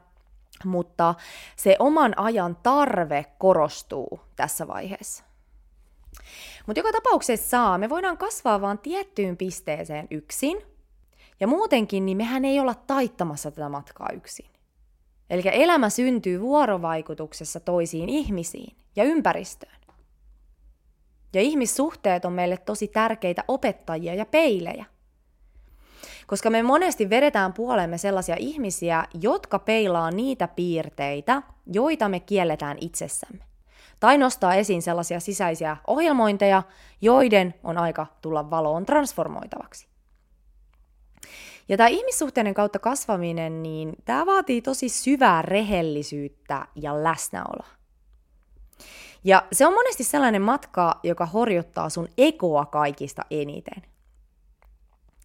mutta 0.65 1.15
se 1.57 1.77
oman 1.79 2.19
ajan 2.19 2.57
tarve 2.63 3.25
korostuu 3.39 4.21
tässä 4.37 4.67
vaiheessa. 4.69 5.26
Mutta 6.67 6.81
joka 6.81 6.93
tapauksessa 6.93 7.79
me 7.79 7.89
voidaan 7.89 8.19
kasvaa 8.19 8.61
vaan 8.61 8.79
tiettyyn 8.79 9.37
pisteeseen 9.37 10.07
yksin, 10.11 10.63
ja 11.41 11.47
muutenkin 11.47 12.07
niin 12.07 12.17
mehän 12.17 12.45
ei 12.45 12.61
olla 12.61 12.75
taittamassa 12.75 13.51
tätä 13.51 13.69
matkaa 13.69 14.09
yksin. 14.13 14.51
Eli 15.31 15.43
elämä 15.45 15.91
syntyy 15.91 16.41
vuorovaikutuksessa 16.41 17.61
toisiin 17.61 18.09
ihmisiin 18.09 18.77
ja 18.97 19.05
ympäristöön. 19.05 19.77
Ja 21.35 21.41
ihmissuhteet 21.41 22.25
on 22.25 22.33
meille 22.33 22.57
tosi 22.57 22.89
tärkeitä 22.89 23.45
opettajia 23.49 24.15
ja 24.15 24.27
peilejä. 24.27 24.85
Koska 26.27 26.51
me 26.51 26.63
monesti 26.63 27.11
vedetään 27.11 27.53
puolemme 27.53 27.99
sellaisia 27.99 28.37
ihmisiä, 28.39 29.05
jotka 29.21 29.59
peilaa 29.59 30.11
niitä 30.11 30.49
piirteitä, 30.49 31.43
joita 31.73 32.09
me 32.09 32.21
kielletään 32.21 32.77
itsessämme 32.81 33.45
tai 34.01 34.19
nostaa 34.19 34.55
esiin 34.55 34.83
sellaisia 34.83 35.21
sisäisiä 35.21 35.77
ohjelmointeja, 35.87 36.63
joiden 37.01 37.55
on 37.65 37.79
aika 37.79 38.07
tulla 38.23 38.51
valoon 38.51 38.87
transformoitavaksi. 38.87 39.89
Ja 41.69 41.77
tämä 41.77 41.89
ihmissuhteiden 41.89 42.55
kautta 42.55 42.79
kasvaminen, 42.79 43.63
niin 43.63 43.93
tämä 44.05 44.27
vaatii 44.27 44.63
tosi 44.63 44.89
syvää 44.89 45.43
rehellisyyttä 45.43 46.67
ja 46.75 47.05
läsnäoloa. 47.05 47.77
Ja 49.25 49.47
se 49.53 49.67
on 49.67 49.73
monesti 49.73 50.05
sellainen 50.05 50.43
matka, 50.43 51.01
joka 51.03 51.27
horjuttaa 51.27 51.89
sun 51.89 52.09
ekoa 52.19 52.67
kaikista 52.67 53.23
eniten. 53.31 53.83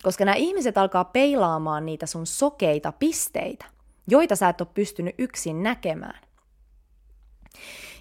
Koska 0.04 0.26
nämä 0.26 0.36
ihmiset 0.36 0.78
alkaa 0.78 1.04
peilaamaan 1.04 1.86
niitä 1.86 2.06
sun 2.06 2.26
sokeita 2.26 2.92
pisteitä, 2.92 3.66
joita 4.08 4.36
sä 4.36 4.50
et 4.50 4.62
ole 4.62 4.68
pystynyt 4.74 5.16
yksin 5.18 5.64
näkemään. 5.64 6.22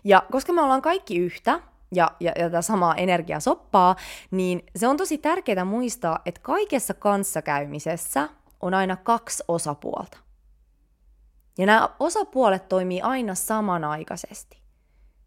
Ja 0.05 0.23
koska 0.33 0.53
me 0.53 0.63
ollaan 0.63 0.83
kaikki 0.83 1.19
yhtä, 1.19 1.61
ja, 1.93 2.11
ja, 2.21 2.33
ja 2.37 2.45
tätä 2.45 2.63
samaa 2.63 2.95
energiasoppaa, 2.95 3.97
niin 4.31 4.67
se 4.77 4.89
on 4.89 4.97
tosi 4.97 5.19
tärkeää 5.19 5.65
muistaa, 5.65 6.19
että 6.27 6.41
kaikessa 6.41 6.95
kanssakäymisessä 6.95 8.29
on 8.61 8.75
aina 8.75 8.97
kaksi 8.97 9.45
osapuolta. 9.49 10.19
Ja 11.59 11.67
nämä 11.67 11.89
osapuolet 12.01 12.69
toimii 12.69 13.01
aina 13.01 13.35
samanaikaisesti 13.35 14.61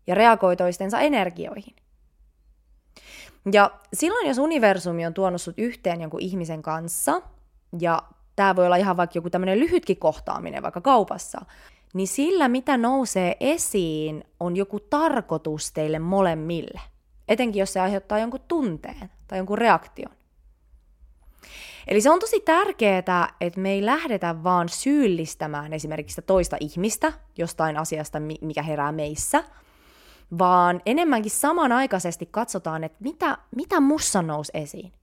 ja 0.07 0.15
reagoi 0.15 0.55
toistensa 0.55 0.99
energioihin. 0.99 1.75
Ja 3.51 3.71
silloin, 3.93 4.27
jos 4.27 4.37
universumi 4.37 5.05
on 5.05 5.13
tuonut 5.13 5.41
sut 5.41 5.59
yhteen 5.59 6.01
jonkun 6.01 6.21
ihmisen 6.21 6.61
kanssa, 6.61 7.21
ja 7.79 8.03
tämä 8.35 8.55
voi 8.55 8.65
olla 8.65 8.75
ihan 8.75 8.97
vaikka 8.97 9.17
joku 9.17 9.29
tämmöinen 9.29 9.59
lyhytkin 9.59 9.97
kohtaaminen 9.97 10.63
vaikka 10.63 10.81
kaupassa, 10.81 11.45
niin 11.93 12.07
sillä 12.07 12.47
mitä 12.47 12.77
nousee 12.77 13.37
esiin 13.39 14.23
on 14.39 14.55
joku 14.55 14.79
tarkoitus 14.79 15.71
teille 15.71 15.99
molemmille. 15.99 16.81
Etenkin 17.27 17.59
jos 17.59 17.73
se 17.73 17.79
aiheuttaa 17.79 18.19
jonkun 18.19 18.39
tunteen 18.47 19.09
tai 19.27 19.39
jonkun 19.39 19.57
reaktion. 19.57 20.11
Eli 21.87 22.01
se 22.01 22.09
on 22.09 22.19
tosi 22.19 22.39
tärkeää, 22.39 23.33
että 23.41 23.59
me 23.59 23.71
ei 23.71 23.85
lähdetä 23.85 24.43
vaan 24.43 24.69
syyllistämään 24.69 25.73
esimerkiksi 25.73 26.21
toista 26.21 26.57
ihmistä 26.59 27.13
jostain 27.37 27.77
asiasta, 27.77 28.19
mikä 28.41 28.63
herää 28.63 28.91
meissä, 28.91 29.43
vaan 30.37 30.81
enemmänkin 30.85 31.31
samanaikaisesti 31.31 32.25
katsotaan, 32.31 32.83
että 32.83 32.97
mitä, 32.99 33.37
mitä 33.55 33.79
mussa 33.79 34.21
nousi 34.21 34.51
esiin. 34.53 34.93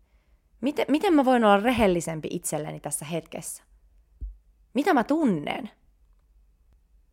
Miten, 0.60 0.86
miten 0.88 1.14
mä 1.14 1.24
voin 1.24 1.44
olla 1.44 1.56
rehellisempi 1.56 2.28
itselleni 2.30 2.80
tässä 2.80 3.04
hetkessä? 3.04 3.62
Mitä 4.74 4.94
mä 4.94 5.04
tunnen? 5.04 5.70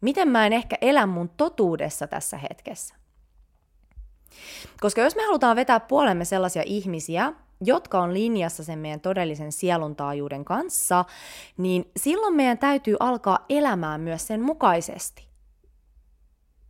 Miten 0.02 0.28
mä 0.28 0.46
en 0.46 0.54
ehkä 0.54 0.78
elä 0.82 1.06
mun 1.06 1.30
totuudessa 1.30 2.08
tässä 2.08 2.38
hetkessä? 2.38 2.96
Koska 4.80 5.02
jos 5.02 5.16
me 5.16 5.24
halutaan 5.26 5.56
vetää 5.56 5.80
puolemme 5.80 6.26
sellaisia 6.26 6.64
ihmisiä, 6.66 7.34
jotka 7.62 8.02
on 8.02 8.14
linjassa 8.14 8.64
sen 8.64 8.80
meidän 8.80 9.00
todellisen 9.00 9.52
sieluntaajuuden 9.52 10.46
kanssa, 10.46 11.06
niin 11.58 11.92
silloin 11.98 12.36
meidän 12.36 12.58
täytyy 12.58 12.98
alkaa 13.00 13.46
elämään 13.50 14.02
myös 14.02 14.28
sen 14.28 14.42
mukaisesti. 14.42 15.28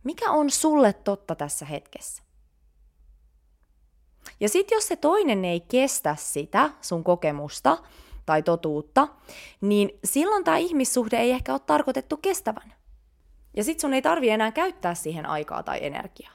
Mikä 0.04 0.30
on 0.30 0.50
sulle 0.50 0.92
totta 0.92 1.34
tässä 1.34 1.66
hetkessä? 1.66 2.22
Ja 4.40 4.48
sitten 4.48 4.76
jos 4.76 4.88
se 4.88 4.96
toinen 4.96 5.44
ei 5.44 5.60
kestä 5.60 6.16
sitä 6.18 6.70
sun 6.80 7.04
kokemusta 7.04 7.78
tai 8.26 8.42
totuutta, 8.42 9.08
niin 9.60 9.90
silloin 10.04 10.44
tämä 10.44 10.56
ihmissuhde 10.56 11.16
ei 11.16 11.30
ehkä 11.30 11.52
ole 11.52 11.60
tarkoitettu 11.66 12.16
kestävän. 12.16 12.77
Ja 13.56 13.64
sitten 13.64 13.80
sun 13.80 13.94
ei 13.94 14.02
tarvi 14.02 14.30
enää 14.30 14.52
käyttää 14.52 14.94
siihen 14.94 15.26
aikaa 15.26 15.62
tai 15.62 15.78
energiaa. 15.82 16.32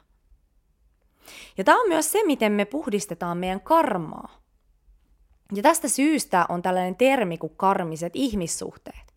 Ja 1.57 1.63
tämä 1.63 1.81
on 1.81 1.87
myös 1.87 2.11
se, 2.11 2.23
miten 2.25 2.51
me 2.51 2.65
puhdistetaan 2.65 3.37
meidän 3.37 3.61
karmaa. 3.61 4.29
Ja 5.55 5.63
tästä 5.63 5.87
syystä 5.87 6.45
on 6.49 6.61
tällainen 6.61 6.95
termi 6.95 7.37
kuin 7.37 7.53
karmiset 7.57 8.15
ihmissuhteet. 8.15 9.13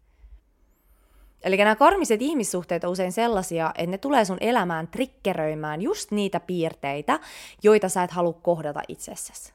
Eli 1.43 1.57
nämä 1.57 1.77
karmiset 1.77 2.23
ihmissuhteet 2.23 2.85
on 2.85 2.91
usein 2.91 3.13
sellaisia, 3.13 3.73
että 3.75 3.91
ne 3.91 3.99
tulee 3.99 4.25
sun 4.25 4.39
elämään 4.41 4.89
trikkeröimään 4.89 5.83
just 5.83 6.11
niitä 6.11 6.41
piirteitä, 6.41 7.21
joita 7.63 7.89
sä 7.89 8.03
et 8.03 8.11
halua 8.11 8.33
kohdata 8.33 8.83
itsessäsi. 8.89 9.53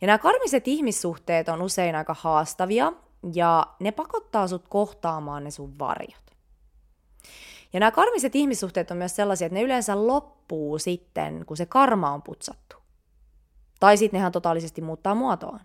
Ja 0.00 0.06
nämä 0.06 0.18
karmiset 0.18 0.68
ihmissuhteet 0.68 1.48
on 1.48 1.62
usein 1.62 1.94
aika 1.94 2.14
haastavia, 2.14 2.92
ja 3.34 3.66
ne 3.80 3.92
pakottaa 3.92 4.48
sut 4.48 4.68
kohtaamaan 4.68 5.44
ne 5.44 5.50
sun 5.50 5.78
varjot. 5.78 6.30
Ja 7.72 7.80
nämä 7.80 7.90
karmiset 7.90 8.36
ihmissuhteet 8.36 8.90
on 8.90 8.96
myös 8.96 9.16
sellaisia, 9.16 9.46
että 9.46 9.54
ne 9.54 9.62
yleensä 9.62 10.06
loppuu 10.06 10.78
sitten, 10.78 11.46
kun 11.46 11.56
se 11.56 11.66
karma 11.66 12.10
on 12.10 12.22
putsattu. 12.22 12.76
Tai 13.80 13.96
sitten 13.96 14.18
nehän 14.18 14.32
totaalisesti 14.32 14.80
muuttaa 14.80 15.14
muotoaan. 15.14 15.60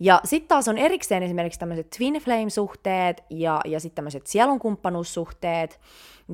Ja 0.00 0.20
sitten 0.24 0.48
taas 0.48 0.68
on 0.68 0.78
erikseen 0.78 1.22
esimerkiksi 1.22 1.60
tämmöiset 1.60 1.90
twin 1.90 2.14
flame-suhteet 2.14 3.24
ja, 3.30 3.60
ja 3.64 3.80
sitten 3.80 3.94
tämmöiset 3.96 4.26
sielunkumppanuussuhteet. 4.26 5.80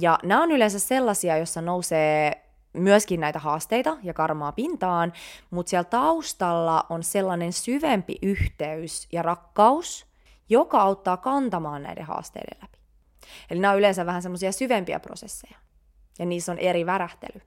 Ja 0.00 0.18
nämä 0.23 0.42
on 0.42 0.52
yleensä 0.52 0.78
sellaisia, 0.78 1.37
joissa 1.37 1.61
nousee 1.61 2.42
myöskin 2.73 3.21
näitä 3.21 3.38
haasteita 3.38 3.97
ja 4.02 4.14
karmaa 4.14 4.52
pintaan, 4.52 5.12
mutta 5.50 5.71
siellä 5.71 5.85
taustalla 5.85 6.87
on 6.90 7.02
sellainen 7.02 7.52
syvempi 7.52 8.18
yhteys 8.23 9.09
ja 9.12 9.23
rakkaus, 9.23 10.06
joka 10.49 10.80
auttaa 10.80 11.16
kantamaan 11.16 11.82
näiden 11.82 12.04
haasteiden 12.04 12.59
läpi. 12.62 12.81
Eli 13.50 13.61
nämä 13.61 13.73
on 13.73 13.79
yleensä 13.79 14.07
vähän 14.07 14.23
semmoisia 14.23 14.52
syvempiä 14.52 15.00
prosesseja, 15.00 15.57
ja 16.19 16.26
niissä 16.26 16.52
on 16.52 16.59
eri 16.59 16.87
värähtely. 16.87 17.41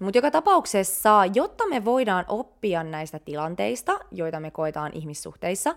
Mutta 0.00 0.18
joka 0.18 0.30
tapauksessa, 0.30 1.22
jotta 1.34 1.68
me 1.68 1.84
voidaan 1.84 2.24
oppia 2.28 2.82
näistä 2.82 3.18
tilanteista, 3.18 4.00
joita 4.10 4.40
me 4.40 4.50
koetaan 4.50 4.92
ihmissuhteissa, 4.94 5.74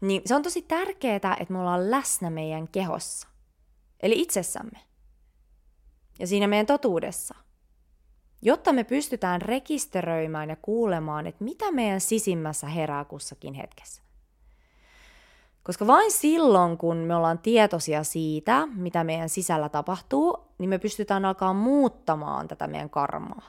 niin 0.00 0.22
se 0.24 0.34
on 0.34 0.42
tosi 0.42 0.62
tärkeää, 0.62 1.36
että 1.40 1.52
me 1.52 1.58
ollaan 1.58 1.90
läsnä 1.90 2.30
meidän 2.30 2.68
kehossa. 2.68 3.28
Eli 4.00 4.20
itsessämme. 4.20 4.78
Ja 6.18 6.26
siinä 6.26 6.46
meidän 6.46 6.66
totuudessa. 6.66 7.34
Jotta 8.42 8.72
me 8.72 8.84
pystytään 8.84 9.42
rekisteröimään 9.42 10.48
ja 10.48 10.56
kuulemaan, 10.56 11.26
että 11.26 11.44
mitä 11.44 11.72
meidän 11.72 12.00
sisimmässä 12.00 12.66
herää 12.66 13.04
kussakin 13.04 13.54
hetkessä. 13.54 14.02
Koska 15.66 15.86
vain 15.86 16.12
silloin, 16.12 16.78
kun 16.78 16.96
me 16.96 17.16
ollaan 17.16 17.38
tietoisia 17.38 18.04
siitä, 18.04 18.66
mitä 18.66 19.04
meidän 19.04 19.28
sisällä 19.28 19.68
tapahtuu, 19.68 20.38
niin 20.58 20.70
me 20.70 20.78
pystytään 20.78 21.24
alkaa 21.24 21.52
muuttamaan 21.52 22.48
tätä 22.48 22.66
meidän 22.66 22.90
karmaa 22.90 23.42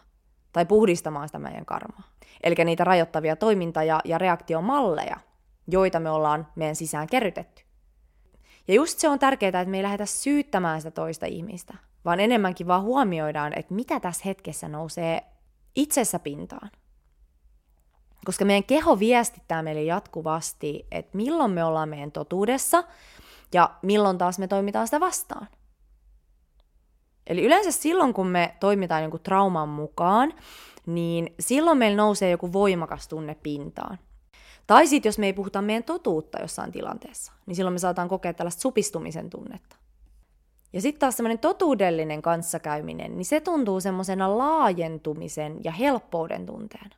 tai 0.53 0.65
puhdistamaan 0.65 1.27
sitä 1.27 1.39
meidän 1.39 1.65
karmaa. 1.65 2.03
Eli 2.43 2.56
niitä 2.65 2.84
rajoittavia 2.84 3.36
toiminta- 3.36 3.84
ja, 3.84 3.99
ja 4.06 4.17
reaktiomalleja, 4.17 5.17
joita 5.67 5.99
me 5.99 6.10
ollaan 6.10 6.47
meidän 6.56 6.75
sisään 6.75 7.08
kerrytetty. 7.08 7.63
Ja 8.67 8.73
just 8.73 8.99
se 8.99 9.10
on 9.10 9.19
tärkeää, 9.19 9.62
että 9.62 9.71
me 9.71 9.77
ei 9.77 9.84
lähdetä 9.84 10.06
syyttämään 10.06 10.82
sitä 10.82 10.91
toista 10.91 11.25
ihmistä, 11.25 11.73
vaan 12.06 12.19
enemmänkin 12.19 12.67
vaan 12.67 12.84
huomioidaan, 12.84 13.53
että 13.56 13.73
mitä 13.73 13.99
tässä 13.99 14.23
hetkessä 14.25 14.67
nousee 14.67 15.21
itsessä 15.75 16.19
pintaan. 16.19 16.69
Koska 18.25 18.45
meidän 18.45 18.63
keho 18.63 18.99
viestittää 18.99 19.63
meille 19.63 19.84
jatkuvasti, 19.84 20.88
että 20.91 21.17
milloin 21.17 21.51
me 21.51 21.63
ollaan 21.63 21.89
meidän 21.89 22.12
totuudessa 22.12 22.84
ja 23.53 23.75
milloin 23.82 24.17
taas 24.17 24.39
me 24.39 24.47
toimitaan 24.47 24.88
sitä 24.88 24.99
vastaan. 24.99 25.47
Eli 27.27 27.43
yleensä 27.45 27.71
silloin, 27.71 28.13
kun 28.13 28.27
me 28.27 28.56
toimitaan 28.60 29.01
jonkun 29.01 29.19
trauman 29.19 29.69
mukaan, 29.69 30.34
niin 30.86 31.36
silloin 31.39 31.77
meillä 31.77 31.97
nousee 31.97 32.32
joku 32.32 32.53
voimakas 32.53 33.08
tunne 33.08 33.36
pintaan. 33.43 33.99
Tai 34.67 34.88
sitten 34.88 35.10
jos 35.10 35.17
me 35.17 35.25
ei 35.25 35.34
puhuta 35.34 35.62
meidän 35.62 35.84
totuutta 35.84 36.41
jossain 36.41 36.71
tilanteessa, 36.71 37.34
niin 37.45 37.56
silloin 37.56 37.73
me 37.73 37.80
saataan 37.80 38.08
kokea 38.08 38.34
tällaista 38.34 38.62
supistumisen 38.62 39.30
tunnetta. 39.30 39.75
Ja 40.73 40.82
sitten 40.82 40.99
taas 40.99 41.17
semmoinen 41.17 41.39
totuudellinen 41.39 42.21
kanssakäyminen, 42.21 43.17
niin 43.17 43.25
se 43.25 43.39
tuntuu 43.39 43.80
semmoisena 43.80 44.38
laajentumisen 44.38 45.60
ja 45.63 45.71
helppouden 45.71 46.45
tunteena. 46.45 46.95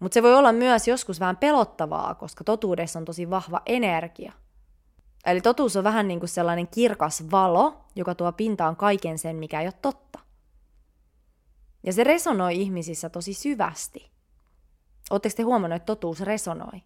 Mutta 0.00 0.14
se 0.14 0.22
voi 0.22 0.34
olla 0.34 0.52
myös 0.52 0.88
joskus 0.88 1.20
vähän 1.20 1.36
pelottavaa, 1.36 2.14
koska 2.14 2.44
totuudessa 2.44 2.98
on 2.98 3.04
tosi 3.04 3.30
vahva 3.30 3.62
energia– 3.66 4.32
Eli 5.26 5.40
totuus 5.40 5.76
on 5.76 5.84
vähän 5.84 6.08
niin 6.08 6.20
kuin 6.20 6.28
sellainen 6.28 6.68
kirkas 6.68 7.30
valo, 7.30 7.84
joka 7.96 8.14
tuo 8.14 8.32
pintaan 8.32 8.76
kaiken 8.76 9.18
sen, 9.18 9.36
mikä 9.36 9.60
ei 9.60 9.66
ole 9.66 9.74
totta. 9.82 10.18
Ja 11.82 11.92
se 11.92 12.04
resonoi 12.04 12.56
ihmisissä 12.60 13.08
tosi 13.08 13.34
syvästi. 13.34 14.10
Oletteko 15.10 15.34
te 15.36 15.42
huomannut, 15.42 15.76
että 15.76 15.86
totuus 15.86 16.20
resonoi? 16.20 16.82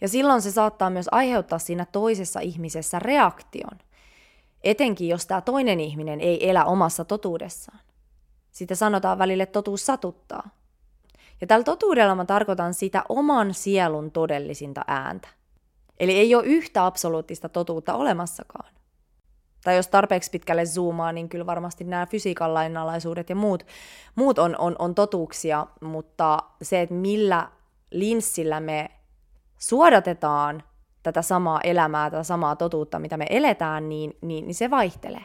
Ja 0.00 0.08
silloin 0.08 0.42
se 0.42 0.52
saattaa 0.52 0.90
myös 0.90 1.08
aiheuttaa 1.12 1.58
siinä 1.58 1.86
toisessa 1.92 2.40
ihmisessä 2.40 2.98
reaktion. 2.98 3.78
Etenkin 4.64 5.08
jos 5.08 5.26
tämä 5.26 5.40
toinen 5.40 5.80
ihminen 5.80 6.20
ei 6.20 6.50
elä 6.50 6.64
omassa 6.64 7.04
totuudessaan. 7.04 7.78
Sitä 8.50 8.74
sanotaan 8.74 9.18
välille, 9.18 9.46
totuus 9.46 9.86
satuttaa. 9.86 10.50
Ja 11.40 11.46
tällä 11.46 11.64
totuudella 11.64 12.14
mä 12.14 12.24
tarkoitan 12.24 12.74
sitä 12.74 13.04
oman 13.08 13.54
sielun 13.54 14.10
todellisinta 14.10 14.84
ääntä. 14.86 15.28
Eli 16.00 16.12
ei 16.12 16.34
ole 16.34 16.44
yhtä 16.46 16.86
absoluuttista 16.86 17.48
totuutta 17.48 17.94
olemassakaan. 17.94 18.74
Tai 19.64 19.76
jos 19.76 19.88
tarpeeksi 19.88 20.30
pitkälle 20.30 20.66
zoomaa, 20.66 21.12
niin 21.12 21.28
kyllä 21.28 21.46
varmasti 21.46 21.84
nämä 21.84 22.06
fysiikan 22.06 22.54
lainalaisuudet 22.54 23.30
ja 23.30 23.36
muut, 23.36 23.66
muut 24.14 24.38
on, 24.38 24.56
on, 24.58 24.76
on 24.78 24.94
totuuksia, 24.94 25.66
mutta 25.80 26.38
se, 26.62 26.80
että 26.80 26.94
millä 26.94 27.48
linssillä 27.90 28.60
me 28.60 28.90
suodatetaan 29.58 30.62
tätä 31.02 31.22
samaa 31.22 31.60
elämää, 31.60 32.10
tätä 32.10 32.22
samaa 32.22 32.56
totuutta, 32.56 32.98
mitä 32.98 33.16
me 33.16 33.26
eletään, 33.30 33.88
niin, 33.88 34.16
niin, 34.20 34.46
niin 34.46 34.54
se 34.54 34.70
vaihtelee. 34.70 35.24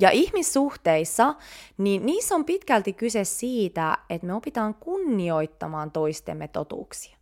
Ja 0.00 0.10
ihmissuhteissa, 0.10 1.34
niin 1.78 2.06
niissä 2.06 2.34
on 2.34 2.44
pitkälti 2.44 2.92
kyse 2.92 3.24
siitä, 3.24 3.98
että 4.10 4.26
me 4.26 4.34
opitaan 4.34 4.74
kunnioittamaan 4.74 5.90
toistemme 5.90 6.48
totuuksia. 6.48 7.16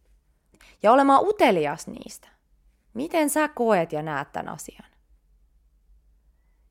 Ja 0.83 0.93
olemaan 0.93 1.23
utelias 1.29 1.87
niistä. 1.87 2.29
Miten 2.95 3.31
sä 3.31 3.49
koet 3.49 3.93
ja 3.93 4.03
näet 4.03 4.33
tämän 4.33 4.55
asian? 4.55 4.85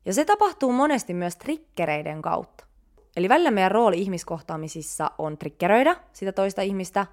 Ja 0.05 0.13
se 0.13 0.25
tapahtuu 0.25 0.71
monesti 0.71 1.13
myös 1.13 1.35
trikkereiden 1.35 2.21
kautta. 2.21 2.65
Eli 3.15 3.29
välillä 3.29 3.51
meidän 3.51 3.71
rooli 3.71 4.01
ihmiskohtaamisissa 4.01 5.11
on 5.17 5.37
trikkeröidä 5.37 5.95
sitä 6.13 6.31
toista 6.31 6.61
ihmistä 6.61 7.05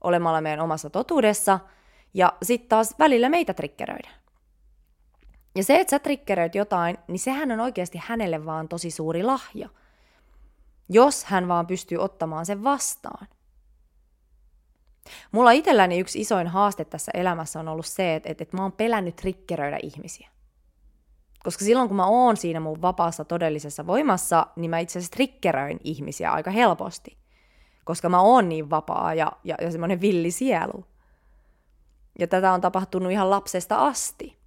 olemalla 0.00 0.40
meidän 0.40 0.60
omassa 0.60 0.90
totuudessa, 0.90 1.60
ja 2.14 2.32
sitten 2.42 2.68
taas 2.68 2.94
välillä 2.98 3.28
meitä 3.28 3.54
trikkeröidään. 3.54 4.21
Ja 5.54 5.64
se, 5.64 5.80
että 5.80 5.90
sä 5.90 5.98
trikkeröit 5.98 6.54
jotain, 6.54 6.98
niin 7.08 7.18
sehän 7.18 7.52
on 7.52 7.60
oikeasti 7.60 8.00
hänelle 8.04 8.44
vaan 8.44 8.68
tosi 8.68 8.90
suuri 8.90 9.22
lahja. 9.22 9.68
Jos 10.88 11.24
hän 11.24 11.48
vaan 11.48 11.66
pystyy 11.66 11.98
ottamaan 11.98 12.46
sen 12.46 12.64
vastaan– 12.64 13.28
Mulla 15.32 15.50
itselläni 15.50 15.98
yksi 15.98 16.20
isoin 16.20 16.46
haaste 16.46 16.84
tässä 16.84 17.12
elämässä 17.14 17.60
on 17.60 17.68
ollut 17.68 17.86
se, 17.86 18.14
että, 18.14 18.28
että, 18.30 18.42
että 18.42 18.56
mä 18.56 18.62
oon 18.62 18.72
pelännyt 18.72 19.16
trikkeröidä 19.16 19.78
ihmisiä. 19.82 20.28
Koska 21.44 21.64
silloin 21.64 21.88
kun 21.88 21.96
mä 21.96 22.06
oon 22.06 22.36
siinä 22.36 22.60
mun 22.60 22.82
vapaassa 22.82 23.24
todellisessa 23.24 23.86
voimassa, 23.86 24.46
niin 24.56 24.70
mä 24.70 24.78
itse 24.78 24.98
asiassa 24.98 25.16
triggeröin 25.16 25.80
ihmisiä 25.84 26.32
aika 26.32 26.50
helposti. 26.50 27.18
Koska 27.84 28.08
mä 28.08 28.20
oon 28.20 28.48
niin 28.48 28.70
vapaa 28.70 29.14
ja, 29.14 29.32
ja, 29.44 29.56
ja 29.60 29.70
semmoinen 29.70 30.00
villi 30.00 30.30
sielu. 30.30 30.84
Ja 32.18 32.26
tätä 32.26 32.52
on 32.52 32.60
tapahtunut 32.60 33.12
ihan 33.12 33.30
lapsesta 33.30 33.76
asti. 33.76 34.38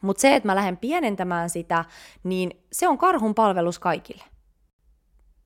Mutta 0.00 0.20
se, 0.20 0.34
että 0.34 0.46
mä 0.46 0.54
lähden 0.54 0.76
pienentämään 0.76 1.50
sitä, 1.50 1.84
niin 2.24 2.64
se 2.72 2.88
on 2.88 2.98
karhun 2.98 3.34
palvelus 3.34 3.78
kaikille. 3.78 4.24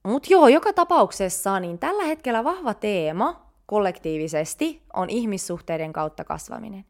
Mutta 0.05 0.29
joo, 0.33 0.49
joka 0.49 0.73
tapauksessa, 0.73 1.61
niin 1.61 1.79
tällä 1.79 2.05
hetkellä 2.05 2.45
vahva 2.45 2.75
teema 2.75 3.49
kollektiivisesti 3.67 4.83
on 4.95 5.11
ihmissuhteiden 5.11 5.93
kautta 5.93 6.25
kasvaminen. 6.25 6.85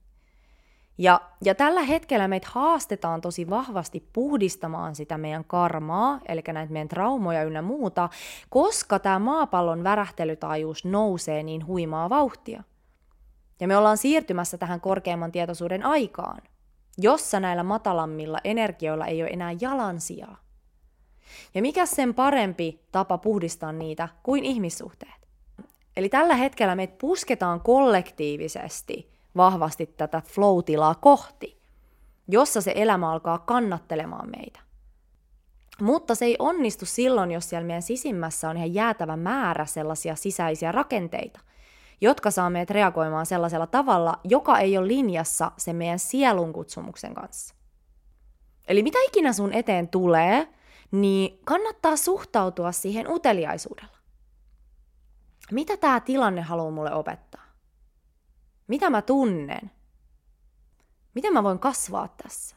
Ja, 0.99 1.21
ja 1.44 1.55
tällä 1.55 1.83
hetkellä 1.83 2.29
meitä 2.29 2.49
haastetaan 2.51 3.21
tosi 3.21 3.51
vahvasti 3.51 4.09
puhdistamaan 4.12 4.94
sitä 4.94 5.18
meidän 5.18 5.44
karmaa, 5.44 6.21
eli 6.29 6.42
näitä 6.53 6.73
meidän 6.73 6.88
traumoja 6.88 7.42
ynnä 7.42 7.62
muuta, 7.62 8.09
koska 8.51 8.99
tämä 8.99 9.18
maapallon 9.18 9.85
värähtelytaajuus 9.85 10.85
nousee 10.85 11.42
niin 11.42 11.66
huimaa 11.66 12.11
vauhtia. 12.11 12.62
Ja 13.61 13.68
me 13.68 13.77
ollaan 13.77 13.97
siirtymässä 13.97 14.59
tähän 14.59 14.81
korkeamman 14.81 15.33
tietoisuuden 15.33 15.87
aikaan, 15.87 16.40
jossa 16.98 17.40
näillä 17.40 17.62
matalammilla 17.62 18.38
energioilla 18.44 19.06
ei 19.06 19.22
ole 19.22 19.30
enää 19.30 19.52
jalansijaa. 19.61 20.37
Ja 21.54 21.62
mikä 21.62 21.87
sen 21.87 22.14
parempi 22.14 22.80
tapa 22.92 23.18
puhdistaa 23.18 23.72
niitä 23.72 24.08
kuin 24.22 24.44
ihmissuhteet? 24.44 25.28
Eli 25.96 26.08
tällä 26.08 26.34
hetkellä 26.34 26.74
meitä 26.74 26.94
pusketaan 27.00 27.61
kollektiivisesti 27.61 29.11
vahvasti 29.37 29.87
tätä 29.87 30.22
flow-tilaa 30.26 30.94
kohti, 30.94 31.58
jossa 32.28 32.61
se 32.61 32.72
elämä 32.74 33.12
alkaa 33.12 33.38
kannattelemaan 33.38 34.30
meitä. 34.30 34.61
Mutta 35.80 36.14
se 36.14 36.24
ei 36.24 36.37
onnistu 36.38 36.87
silloin, 36.87 37.30
jos 37.30 37.48
siellä 37.48 37.66
meidän 37.66 37.82
sisimmässä 37.82 38.50
on 38.50 38.56
ihan 38.56 38.74
jäätävä 38.74 39.16
määrä 39.16 39.66
sellaisia 39.66 40.16
sisäisiä 40.16 40.72
rakenteita, 40.72 41.40
jotka 42.00 42.30
saa 42.30 42.50
meidät 42.50 42.70
reagoimaan 42.70 43.26
sellaisella 43.26 43.66
tavalla, 43.66 44.20
joka 44.24 44.58
ei 44.58 44.78
ole 44.78 44.88
linjassa 44.88 45.52
sen 45.56 45.76
meidän 45.76 45.98
sielun 45.98 46.52
kutsumuksen 46.52 47.14
kanssa. 47.14 47.54
Eli 48.68 48.82
mitä 48.82 48.98
ikinä 49.08 49.32
sun 49.32 49.52
eteen 49.52 49.88
tulee, 49.88 50.48
niin 50.90 51.40
kannattaa 51.44 51.96
suhtautua 51.96 52.72
siihen 52.72 53.12
uteliaisuudella. 53.12 53.98
Mitä 55.50 55.76
tämä 55.76 56.00
tilanne 56.00 56.42
haluaa 56.42 56.70
mulle 56.70 56.94
opettaa? 56.94 57.42
Mitä 58.66 58.90
mä 58.90 59.02
tunnen? 59.02 59.70
Miten 61.14 61.32
mä 61.32 61.42
voin 61.42 61.58
kasvaa 61.58 62.08
tässä? 62.22 62.56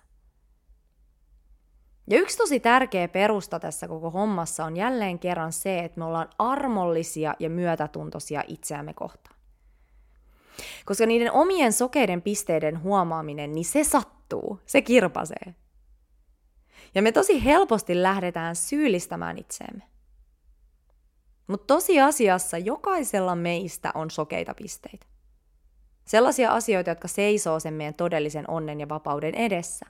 Ja 2.08 2.20
yksi 2.20 2.38
tosi 2.38 2.60
tärkeä 2.60 3.08
perusta 3.08 3.60
tässä 3.60 3.88
koko 3.88 4.10
hommassa 4.10 4.66
on 4.66 4.78
jälleen 4.78 5.20
kerran 5.20 5.54
se, 5.54 5.80
että 5.80 6.00
me 6.00 6.06
ollaan 6.06 6.30
armollisia 6.38 7.34
ja 7.40 7.50
myötätuntoisia 7.50 8.44
itseämme 8.48 8.94
kohtaan. 8.94 9.36
Koska 10.86 11.06
niiden 11.06 11.32
omien 11.32 11.74
sokeiden 11.74 12.22
pisteiden 12.22 12.84
huomaaminen, 12.84 13.54
niin 13.54 13.66
se 13.66 13.84
sattuu, 13.84 14.60
se 14.66 14.82
kirpasee. 14.82 15.56
Ja 16.96 17.02
me 17.02 17.12
tosi 17.12 17.46
helposti 17.46 18.02
lähdetään 18.02 18.56
syyllistämään 18.56 19.38
itseemme. 19.38 19.84
Mutta 21.48 21.74
tosiasiassa 21.74 22.58
jokaisella 22.58 23.36
meistä 23.36 23.92
on 23.96 24.12
sokeita 24.12 24.54
pisteitä. 24.54 25.06
Sellaisia 26.06 26.54
asioita, 26.54 26.90
jotka 26.90 27.08
seisoo 27.08 27.60
sen 27.60 27.74
meidän 27.74 27.94
todellisen 27.94 28.50
onnen 28.50 28.80
ja 28.80 28.90
vapauden 28.90 29.36
edessä. 29.36 29.86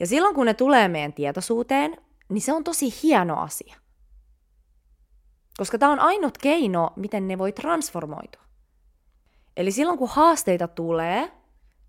Ja 0.00 0.06
silloin 0.06 0.34
kun 0.34 0.46
ne 0.46 0.54
tulee 0.54 0.88
meidän 0.88 1.12
tietoisuuteen, 1.12 1.96
niin 2.28 2.42
se 2.42 2.52
on 2.52 2.64
tosi 2.64 2.94
hieno 3.02 3.40
asia. 3.40 3.76
Koska 5.56 5.78
tämä 5.78 5.92
on 5.92 6.00
ainut 6.00 6.38
keino, 6.38 6.90
miten 6.96 7.28
ne 7.28 7.38
voi 7.38 7.52
transformoitua. 7.52 8.42
Eli 9.56 9.72
silloin 9.72 9.98
kun 9.98 10.08
haasteita 10.08 10.68
tulee, 10.68 11.32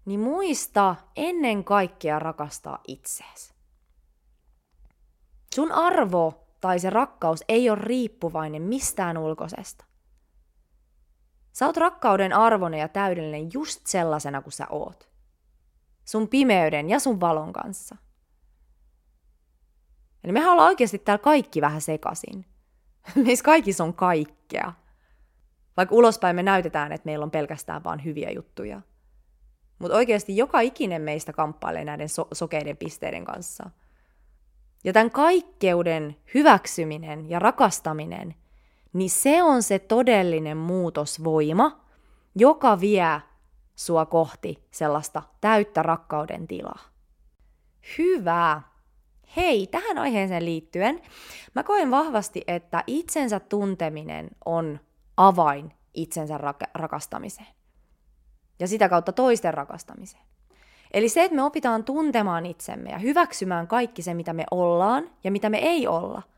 niin 0.06 0.20
muista 0.20 0.96
ennen 1.16 1.64
kaikkea 1.64 2.20
rakastaa 2.20 2.80
itseäsi. 2.88 3.54
Sun 5.56 5.72
arvo 5.72 6.48
tai 6.62 6.80
se 6.80 6.90
rakkaus 6.90 7.44
ei 7.48 7.70
ole 7.70 7.80
riippuvainen 7.82 8.62
mistään 8.62 9.18
ulkoisesta. 9.18 9.86
Sä 11.54 11.66
oot 11.66 11.78
rakkauden 11.78 12.34
arvoinen 12.34 12.80
ja 12.80 12.88
täydellinen 12.88 13.50
just 13.54 13.88
sellaisena 13.88 14.42
kuin 14.42 14.54
sä 14.54 14.68
oot. 14.70 15.10
Sun 16.06 16.28
pimeyden 16.28 16.90
ja 16.90 17.00
sun 17.00 17.22
valon 17.22 17.54
kanssa. 17.54 17.96
Eli 20.24 20.32
me 20.32 20.50
ollaan 20.50 20.68
oikeasti 20.68 21.00
täällä 21.00 21.24
kaikki 21.24 21.62
vähän 21.62 21.82
sekasin. 21.82 22.46
Meissä 23.26 23.46
kaikissa 23.46 23.84
on 23.84 23.94
kaikkea. 23.94 24.74
Vaikka 25.78 25.96
ulospäin 25.96 26.36
me 26.36 26.44
näytetään, 26.44 26.92
että 26.92 27.06
meillä 27.06 27.24
on 27.24 27.32
pelkästään 27.32 27.84
vain 27.84 28.04
hyviä 28.04 28.32
juttuja. 28.32 28.82
Mutta 29.80 29.98
oikeasti 29.98 30.38
joka 30.38 30.60
ikinen 30.60 31.02
meistä 31.02 31.34
kamppailee 31.34 31.86
näiden 31.86 32.10
so- 32.10 32.28
sokeiden 32.34 32.78
pisteiden 32.78 33.26
kanssa. 33.26 33.70
Ja 34.84 34.94
tämän 34.94 35.12
kaikkeuden 35.12 36.16
hyväksyminen 36.34 37.30
ja 37.30 37.40
rakastaminen– 37.40 38.36
niin 38.96 39.10
se 39.10 39.44
on 39.44 39.64
se 39.64 39.80
todellinen 39.80 40.58
muutosvoima, 40.58 41.80
joka 42.36 42.80
vie 42.80 43.22
sua 43.76 44.06
kohti 44.06 44.68
sellaista 44.72 45.24
täyttä 45.42 45.84
rakkauden 45.84 46.48
tilaa. 46.48 46.80
Hyvä! 47.98 48.62
Hei, 49.36 49.68
tähän 49.68 49.98
aiheeseen 49.98 50.46
liittyen 50.46 51.02
mä 51.56 51.64
koen 51.64 51.92
vahvasti, 51.92 52.42
että 52.48 52.84
itsensä 52.88 53.40
tunteminen 53.40 54.30
on 54.46 54.80
avain 55.18 55.74
itsensä 55.94 56.38
rak- 56.38 56.72
rakastamiseen. 56.76 57.48
Ja 58.60 58.68
sitä 58.68 58.90
kautta 58.90 59.12
toisten 59.12 59.54
rakastamiseen. 59.54 60.24
Eli 60.94 61.10
se, 61.10 61.24
että 61.24 61.36
me 61.36 61.44
opitaan 61.44 61.84
tuntemaan 61.84 62.46
itsemme 62.46 62.90
ja 62.90 62.98
hyväksymään 62.98 63.68
kaikki 63.68 64.02
se, 64.02 64.14
mitä 64.14 64.34
me 64.34 64.46
ollaan 64.52 65.10
ja 65.24 65.32
mitä 65.32 65.50
me 65.50 65.58
ei 65.58 65.88
olla– 65.88 66.22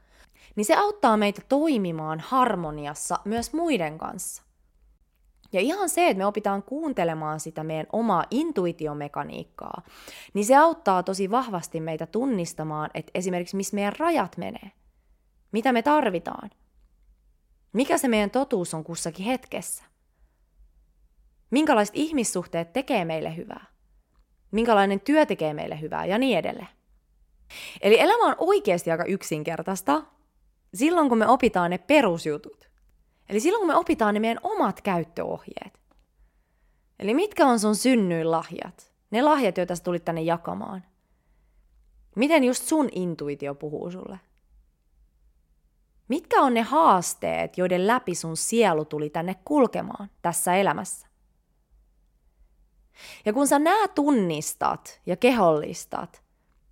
niin 0.58 0.66
se 0.66 0.76
auttaa 0.76 1.18
meitä 1.18 1.42
toimimaan 1.50 2.20
harmoniassa 2.20 3.20
myös 3.26 3.54
muiden 3.54 3.98
kanssa. 3.98 4.44
Ja 5.54 5.62
ihan 5.62 5.90
se, 5.90 6.08
että 6.08 6.18
me 6.18 6.26
opitaan 6.26 6.64
kuuntelemaan 6.64 7.40
sitä 7.40 7.64
meidän 7.64 7.88
omaa 7.94 8.24
intuitiomekaniikkaa, 8.32 9.82
niin 10.34 10.46
se 10.46 10.56
auttaa 10.56 11.04
tosi 11.04 11.32
vahvasti 11.32 11.80
meitä 11.80 12.06
tunnistamaan, 12.06 12.90
että 12.94 13.12
esimerkiksi 13.16 13.56
missä 13.56 13.76
meidän 13.76 13.94
rajat 14.00 14.38
menee, 14.38 14.72
mitä 15.52 15.74
me 15.74 15.82
tarvitaan, 15.82 16.50
mikä 17.74 17.98
se 17.98 18.08
meidän 18.08 18.32
totuus 18.32 18.74
on 18.74 18.84
kussakin 18.84 19.26
hetkessä, 19.26 19.84
minkälaiset 21.52 21.96
ihmissuhteet 21.96 22.74
tekee 22.74 23.06
meille 23.06 23.36
hyvää, 23.36 23.66
minkälainen 24.52 25.00
työ 25.00 25.26
tekee 25.26 25.54
meille 25.54 25.82
hyvää 25.82 26.06
ja 26.06 26.18
niin 26.18 26.38
edelleen. 26.38 26.78
Eli 27.82 28.00
elämä 28.00 28.26
on 28.26 28.36
oikeasti 28.38 28.92
aika 28.92 29.06
yksinkertaista, 29.06 30.04
silloin 30.74 31.10
kun 31.10 31.18
me 31.18 31.28
opitaan 31.28 31.72
ne 31.72 31.78
perusjutut. 31.78 32.70
Eli 33.30 33.40
silloin 33.40 33.62
kun 33.62 33.68
me 33.68 33.76
opitaan 33.76 34.14
ne 34.14 34.20
meidän 34.20 34.40
omat 34.44 34.82
käyttöohjeet. 34.82 35.80
Eli 37.00 37.14
mitkä 37.14 37.48
on 37.48 37.60
sun 37.60 37.76
synnyin 37.76 38.32
lahjat? 38.32 38.94
Ne 39.12 39.22
lahjat, 39.22 39.58
joita 39.58 39.76
sä 39.76 39.84
tulit 39.84 40.06
tänne 40.06 40.22
jakamaan. 40.22 40.84
Miten 42.16 42.44
just 42.44 42.64
sun 42.64 42.90
intuitio 42.92 43.56
puhuu 43.56 43.92
sulle? 43.92 44.20
Mitkä 46.08 46.42
on 46.42 46.54
ne 46.54 46.62
haasteet, 46.62 47.58
joiden 47.58 47.88
läpi 47.88 48.16
sun 48.16 48.38
sielu 48.38 48.86
tuli 48.86 49.10
tänne 49.10 49.36
kulkemaan 49.46 50.10
tässä 50.22 50.56
elämässä? 50.56 51.08
Ja 53.26 53.34
kun 53.34 53.48
sä 53.48 53.60
nää 53.60 53.88
tunnistat 53.88 55.02
ja 55.06 55.16
kehollistat, 55.16 56.24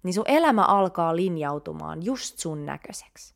niin 0.04 0.14
sun 0.14 0.26
elämä 0.28 0.62
alkaa 0.62 1.16
linjautumaan 1.16 2.06
just 2.06 2.40
sun 2.40 2.66
näköiseksi. 2.66 3.35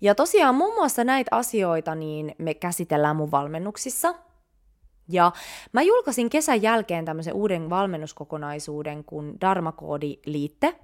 Ja 0.00 0.14
tosiaan 0.14 0.54
muun 0.54 0.74
muassa 0.74 1.04
näitä 1.04 1.36
asioita 1.36 1.94
niin 1.94 2.34
me 2.38 2.54
käsitellään 2.54 3.16
mun 3.16 3.30
valmennuksissa. 3.30 4.14
Ja 5.08 5.32
mä 5.72 5.82
julkaisin 5.82 6.30
kesän 6.30 6.62
jälkeen 6.62 7.04
tämmöisen 7.04 7.34
uuden 7.34 7.70
valmennuskokonaisuuden 7.70 9.04
kuin 9.04 9.40
Darmakoodi 9.40 10.16
liitte. 10.26 10.78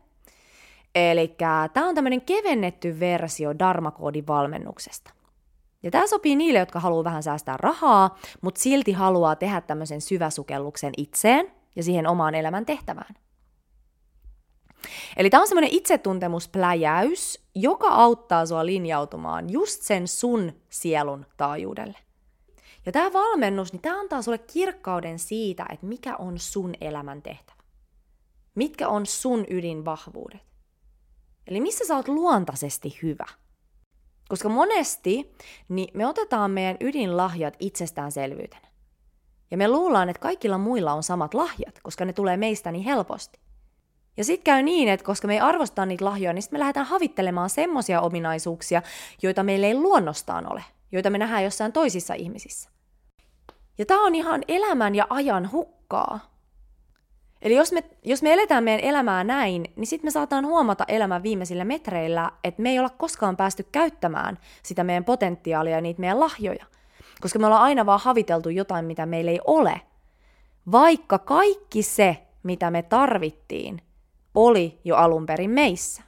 Eli 0.94 1.37
tämä 1.72 1.88
on 1.88 1.94
tämmöinen 1.94 2.20
kevennetty 2.20 3.00
versio 3.00 3.59
Darmakoodin 3.59 4.27
valmennuksesta. 4.27 5.11
Ja 5.83 5.90
tämä 5.90 6.07
sopii 6.07 6.37
niille, 6.37 6.59
jotka 6.59 6.81
haluaa 6.81 7.05
vähän 7.05 7.22
säästää 7.22 7.57
rahaa, 7.57 8.18
mutta 8.40 8.61
silti 8.61 8.92
haluaa 8.92 9.37
tehdä 9.37 9.61
tämmöisen 9.61 10.00
syväsukelluksen 10.00 10.92
itseen 10.96 11.53
ja 11.77 11.83
siihen 11.83 12.07
omaan 12.07 12.35
elämän 12.35 12.66
tehtävään. 12.66 13.14
Eli 15.16 15.30
tämä 15.30 15.40
on 15.40 15.48
semmoinen 15.48 15.74
itsetuntemuspläjäys, 15.74 17.44
joka 17.54 17.88
auttaa 17.88 18.46
sua 18.46 18.66
linjautumaan 18.66 19.50
just 19.50 19.82
sen 19.82 20.08
sun 20.08 20.52
sielun 20.68 21.26
taajuudelle. 21.36 21.98
Ja 22.86 22.92
tämä 22.92 23.12
valmennus, 23.12 23.72
niin 23.72 23.82
tämä 23.82 24.00
antaa 24.00 24.22
sulle 24.22 24.38
kirkkauden 24.38 25.18
siitä, 25.18 25.66
että 25.72 25.86
mikä 25.86 26.16
on 26.16 26.38
sun 26.38 26.74
elämän 26.80 27.22
tehtävä. 27.22 27.54
mitkä 28.54 28.88
on 28.88 29.06
sun 29.06 29.44
ydinvahvuudet. 29.50 30.40
Eli 31.46 31.60
missä 31.60 31.84
sä 31.84 31.96
oot 31.96 32.08
luontaisesti 32.08 32.98
hyvä. 33.02 33.26
Koska 34.28 34.48
monesti 34.48 35.34
niin 35.68 35.88
me 35.94 36.06
otetaan 36.06 36.50
meidän 36.50 36.76
ydinlahjat 36.80 37.56
itsestäänselvyytenä. 37.58 38.68
Ja 39.50 39.56
me 39.56 39.68
luullaan, 39.68 40.08
että 40.08 40.20
kaikilla 40.20 40.58
muilla 40.58 40.92
on 40.92 41.02
samat 41.02 41.34
lahjat, 41.34 41.78
koska 41.82 42.04
ne 42.04 42.12
tulee 42.12 42.36
meistä 42.36 42.72
niin 42.72 42.84
helposti. 42.84 43.40
Ja 44.16 44.24
sitten 44.24 44.44
käy 44.44 44.62
niin, 44.62 44.88
että 44.88 45.07
koska 45.07 45.27
me 45.27 45.35
ei 45.35 45.40
arvosta 45.40 45.87
niitä 45.87 46.05
lahjoja, 46.05 46.33
niin 46.33 46.42
sitten 46.42 46.57
me 46.57 46.61
lähdetään 46.61 46.87
havittelemaan 46.87 47.50
semmoisia 47.50 48.00
ominaisuuksia, 48.00 48.83
joita 49.22 49.42
meillä 49.42 49.66
ei 49.66 49.74
luonnostaan 49.74 50.53
ole, 50.53 50.64
joita 50.92 51.11
me 51.11 51.18
nähdään 51.18 51.44
jossain 51.44 51.72
toisissa 51.72 52.14
ihmisissä. 52.14 52.70
Ja 53.79 53.87
tämä 53.87 54.07
on 54.07 54.14
ihan 54.14 54.42
elämän 54.48 54.94
ja 54.94 55.07
ajan 55.11 55.53
hukkaa. 55.53 56.35
Eli 57.42 57.57
jos 57.57 57.72
me, 57.72 57.85
jos 58.05 58.22
me 58.22 58.33
eletään 58.33 58.64
meidän 58.64 58.85
elämää 58.85 59.24
näin, 59.24 59.64
niin 59.77 59.87
sitten 59.87 60.07
me 60.07 60.11
saataan 60.11 60.46
huomata 60.46 60.85
elämän 60.88 61.22
viimeisillä 61.22 61.64
metreillä, 61.64 62.31
että 62.44 62.62
me 62.62 62.70
ei 62.70 62.79
olla 62.79 62.90
koskaan 62.90 63.37
päästy 63.37 63.66
käyttämään 63.72 64.38
sitä 64.62 64.85
meidän 64.85 65.05
potentiaalia 65.05 65.74
ja 65.74 65.81
niitä 65.81 66.00
meidän 66.00 66.20
lahjoja. 66.20 66.66
Koska 67.20 67.38
me 67.38 67.46
ollaan 67.46 67.62
aina 67.62 67.87
vaan 67.87 68.00
haviteltu 68.00 68.48
jotain, 68.48 68.85
mitä 68.85 69.07
meillä 69.07 69.31
ei 69.31 69.40
ole. 69.44 69.81
Vaikka 70.72 71.18
kaikki 71.18 71.83
se, 71.83 72.16
mitä 72.42 72.70
me 72.70 72.83
tarvittiin, 72.83 73.83
oli 74.34 74.80
jo 74.84 74.96
alun 74.96 75.26
perin 75.26 75.50
meissä. 75.50 76.02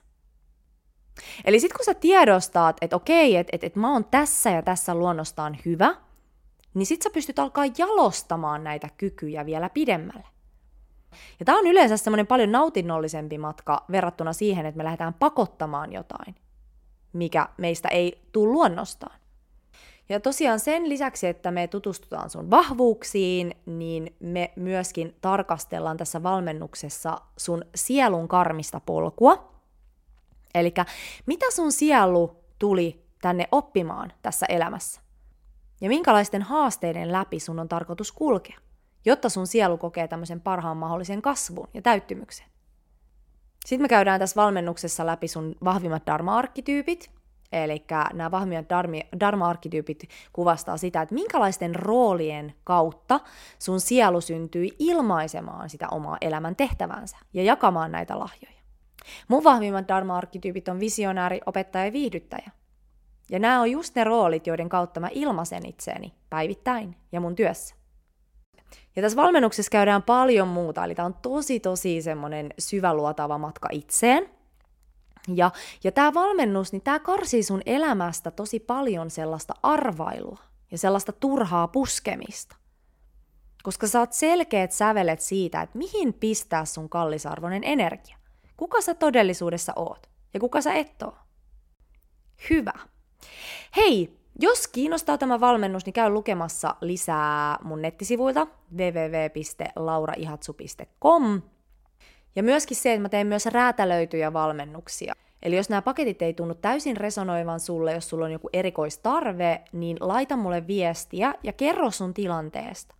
Eli 1.44 1.60
sitten 1.60 1.76
kun 1.76 1.84
sä 1.84 1.94
tiedostat, 1.94 2.76
että 2.80 2.96
okei, 2.96 3.36
että 3.36 3.50
et, 3.52 3.64
et 3.64 3.76
mä 3.76 3.92
oon 3.92 4.04
tässä 4.04 4.50
ja 4.50 4.62
tässä 4.62 4.94
luonnostaan 4.94 5.58
hyvä, 5.64 5.94
niin 6.74 6.86
sit 6.86 7.02
sä 7.02 7.10
pystyt 7.10 7.38
alkaa 7.38 7.64
jalostamaan 7.78 8.64
näitä 8.64 8.88
kykyjä 8.96 9.46
vielä 9.46 9.68
pidemmälle. 9.68 10.26
Ja 11.40 11.44
tämä 11.44 11.58
on 11.58 11.66
yleensä 11.66 11.96
semmoinen 11.96 12.26
paljon 12.26 12.52
nautinnollisempi 12.52 13.38
matka 13.38 13.84
verrattuna 13.90 14.32
siihen, 14.32 14.66
että 14.66 14.76
me 14.76 14.84
lähdetään 14.84 15.14
pakottamaan 15.14 15.92
jotain, 15.92 16.34
mikä 17.12 17.48
meistä 17.56 17.88
ei 17.88 18.22
tule 18.32 18.52
luonnostaan. 18.52 19.20
Ja 20.08 20.20
tosiaan 20.20 20.60
sen 20.60 20.88
lisäksi, 20.88 21.26
että 21.26 21.50
me 21.50 21.66
tutustutaan 21.66 22.30
sun 22.30 22.50
vahvuuksiin, 22.50 23.54
niin 23.66 24.16
me 24.20 24.52
myöskin 24.56 25.16
tarkastellaan 25.20 25.96
tässä 25.96 26.22
valmennuksessa 26.22 27.20
sun 27.36 27.64
sielun 27.74 28.28
karmista 28.28 28.80
polkua. 28.80 29.52
Eli 30.54 30.74
mitä 31.26 31.46
sun 31.50 31.72
sielu 31.72 32.36
tuli 32.58 33.04
tänne 33.22 33.48
oppimaan 33.52 34.12
tässä 34.22 34.46
elämässä? 34.46 35.00
Ja 35.80 35.88
minkälaisten 35.88 36.42
haasteiden 36.42 37.12
läpi 37.12 37.40
sun 37.40 37.58
on 37.58 37.68
tarkoitus 37.68 38.12
kulkea, 38.12 38.58
jotta 39.04 39.28
sun 39.28 39.46
sielu 39.46 39.78
kokee 39.78 40.08
tämmöisen 40.08 40.40
parhaan 40.40 40.76
mahdollisen 40.76 41.22
kasvun 41.22 41.68
ja 41.74 41.82
täyttymyksen. 41.82 42.46
Sitten 43.66 43.84
me 43.84 43.88
käydään 43.88 44.20
tässä 44.20 44.40
valmennuksessa 44.42 45.06
läpi 45.06 45.28
sun 45.28 45.54
vahvimmat 45.64 46.02
dharma-arkkityypit, 46.06 47.10
Eli 47.52 47.84
nämä 48.12 48.30
vahvimmat 48.30 48.66
dharma-arkkityypit 49.20 50.08
kuvastaa 50.32 50.76
sitä, 50.76 51.02
että 51.02 51.14
minkälaisten 51.14 51.74
roolien 51.74 52.54
kautta 52.64 53.20
sun 53.58 53.80
sielu 53.80 54.20
syntyi 54.20 54.76
ilmaisemaan 54.78 55.70
sitä 55.70 55.88
omaa 55.90 56.16
elämän 56.20 56.56
tehtävänsä 56.56 57.16
ja 57.34 57.42
jakamaan 57.42 57.92
näitä 57.92 58.18
lahjoja. 58.18 58.56
Mun 59.28 59.44
vahvimmat 59.44 59.88
dharma-arkkityypit 59.88 60.68
on 60.68 60.80
visionääri, 60.80 61.40
opettaja 61.46 61.84
ja 61.84 61.92
viihdyttäjä. 61.92 62.50
Ja 63.30 63.38
nämä 63.38 63.60
on 63.60 63.70
just 63.70 63.94
ne 63.94 64.04
roolit, 64.04 64.46
joiden 64.46 64.68
kautta 64.68 65.00
mä 65.00 65.08
ilmaisen 65.12 65.66
itseäni 65.66 66.14
päivittäin 66.30 66.96
ja 67.12 67.20
mun 67.20 67.36
työssä. 67.36 67.74
Ja 68.96 69.02
tässä 69.02 69.16
valmennuksessa 69.16 69.70
käydään 69.70 70.02
paljon 70.02 70.48
muuta, 70.48 70.84
eli 70.84 70.94
tämä 70.94 71.06
on 71.06 71.14
tosi 71.14 71.60
tosi 71.60 72.02
semmoinen 72.02 72.54
syväluotava 72.58 73.38
matka 73.38 73.68
itseen. 73.72 74.35
Ja, 75.34 75.50
ja 75.84 75.92
tämä 75.92 76.14
valmennus, 76.14 76.72
niin 76.72 76.82
tämä 76.82 76.98
karsii 76.98 77.42
sun 77.42 77.62
elämästä 77.66 78.30
tosi 78.30 78.60
paljon 78.60 79.10
sellaista 79.10 79.54
arvailua 79.62 80.38
ja 80.70 80.78
sellaista 80.78 81.12
turhaa 81.12 81.68
puskemista. 81.68 82.56
Koska 83.62 83.86
saat 83.86 84.12
selkeät 84.12 84.72
sävelet 84.72 85.20
siitä, 85.20 85.62
että 85.62 85.78
mihin 85.78 86.14
pistää 86.14 86.64
sun 86.64 86.88
kallisarvoinen 86.88 87.64
energia. 87.64 88.16
Kuka 88.56 88.80
sä 88.80 88.94
todellisuudessa 88.94 89.72
oot 89.76 90.10
ja 90.34 90.40
kuka 90.40 90.60
sä 90.60 90.74
et 90.74 91.02
oo. 91.02 91.18
Hyvä. 92.50 92.72
Hei, 93.76 94.18
jos 94.40 94.68
kiinnostaa 94.68 95.18
tämä 95.18 95.40
valmennus, 95.40 95.86
niin 95.86 95.92
käy 95.92 96.10
lukemassa 96.10 96.76
lisää 96.80 97.58
mun 97.62 97.82
nettisivuilta 97.82 98.46
www.lauraihatsu.com 98.76 101.42
ja 102.36 102.42
myöskin 102.42 102.76
se, 102.76 102.92
että 102.92 103.02
mä 103.02 103.08
teen 103.08 103.26
myös 103.26 103.46
räätälöityjä 103.46 104.32
valmennuksia. 104.32 105.14
Eli 105.42 105.56
jos 105.56 105.68
nämä 105.68 105.82
paketit 105.82 106.22
ei 106.22 106.34
tunnu 106.34 106.54
täysin 106.54 106.96
resonoivan 106.96 107.60
sulle, 107.60 107.92
jos 107.92 108.08
sulla 108.08 108.24
on 108.24 108.32
joku 108.32 108.48
erikoistarve, 108.52 109.64
niin 109.72 109.96
laita 110.00 110.36
mulle 110.36 110.66
viestiä 110.66 111.34
ja 111.42 111.52
kerro 111.52 111.90
sun 111.90 112.14
tilanteesta. 112.14 112.94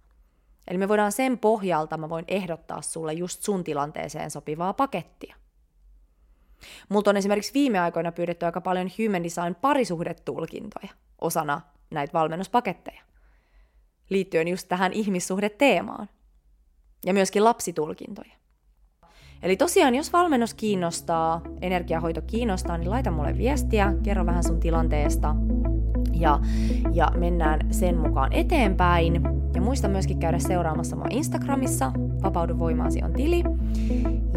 Eli 0.68 0.79
me 0.79 0.88
voidaan 0.88 1.12
sen 1.12 1.38
pohjalta, 1.38 1.96
mä 1.96 2.09
voin 2.09 2.25
ehdottaa 2.29 2.83
sulle 2.83 3.12
just 3.12 3.42
sun 3.42 3.64
tilanteeseen 3.64 4.31
sopivaa 4.31 4.72
pakettia. 4.72 5.37
Multa 6.88 7.11
on 7.11 7.16
esimerkiksi 7.16 7.55
viime 7.55 7.81
aikoina 7.81 8.12
pyydetty 8.12 8.46
aika 8.46 8.61
paljon 8.61 8.90
Human 8.99 9.25
Design 9.25 9.55
parisuhdetulkintoja 9.55 10.88
osana 11.20 11.61
näitä 11.90 12.12
valmennuspaketteja, 12.12 13.03
liittyen 14.09 14.49
just 14.49 14.68
tähän 14.68 14.92
ihmissuhdeteemaan. 14.92 16.09
Ja 17.07 17.12
myöskin 17.12 17.44
lapsitulkintoja. 17.44 18.33
Eli 19.42 19.57
tosiaan, 19.57 19.94
jos 19.94 20.12
valmennus 20.12 20.55
kiinnostaa, 20.55 21.40
energiahoito 21.62 22.22
kiinnostaa, 22.22 22.79
niin 22.79 22.90
laita 22.90 23.11
mulle 23.11 23.38
viestiä, 23.38 23.94
kerro 24.03 24.27
vähän 24.27 24.44
sun 24.44 24.61
tilanteesta 24.61 25.37
ja, 26.12 26.40
ja 26.92 27.11
mennään 27.18 27.61
sen 27.70 27.99
mukaan 27.99 28.33
eteenpäin. 28.33 29.22
Ja 29.55 29.61
muista 29.61 29.88
myöskin 29.88 30.18
käydä 30.18 30.38
seuraamassa 30.38 30.96
mua 30.96 31.07
Instagramissa, 31.11 31.92
Vapaudu 32.22 32.59
voimaasi 32.59 33.03
on 33.03 33.12
tili. 33.12 33.44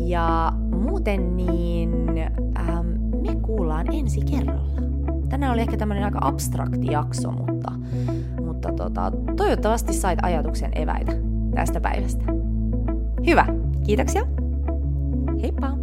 Ja 0.02 0.54
muuten 0.72 1.38
niin 1.38 2.18
ähm, 2.58 2.88
me 3.22 3.36
kuullaan 3.42 3.94
ensi 3.94 4.22
kerralla. 4.22 4.82
Tänään 5.30 5.54
oli 5.54 5.62
ehkä 5.62 5.78
tämmöinen 5.78 6.06
aika 6.06 6.20
abstrakti 6.22 6.88
jakso, 6.92 7.32
mutta, 7.32 7.72
mutta 8.46 8.72
tota, 8.74 9.12
toivottavasti 9.38 9.94
sait 9.94 10.20
ajatuksen 10.22 10.72
eväitä 10.76 11.12
tästä 11.56 11.82
päivästä. 11.82 12.24
Hyvä, 13.26 13.46
kiitoksia! 13.86 14.39
Heippa! 15.42 15.79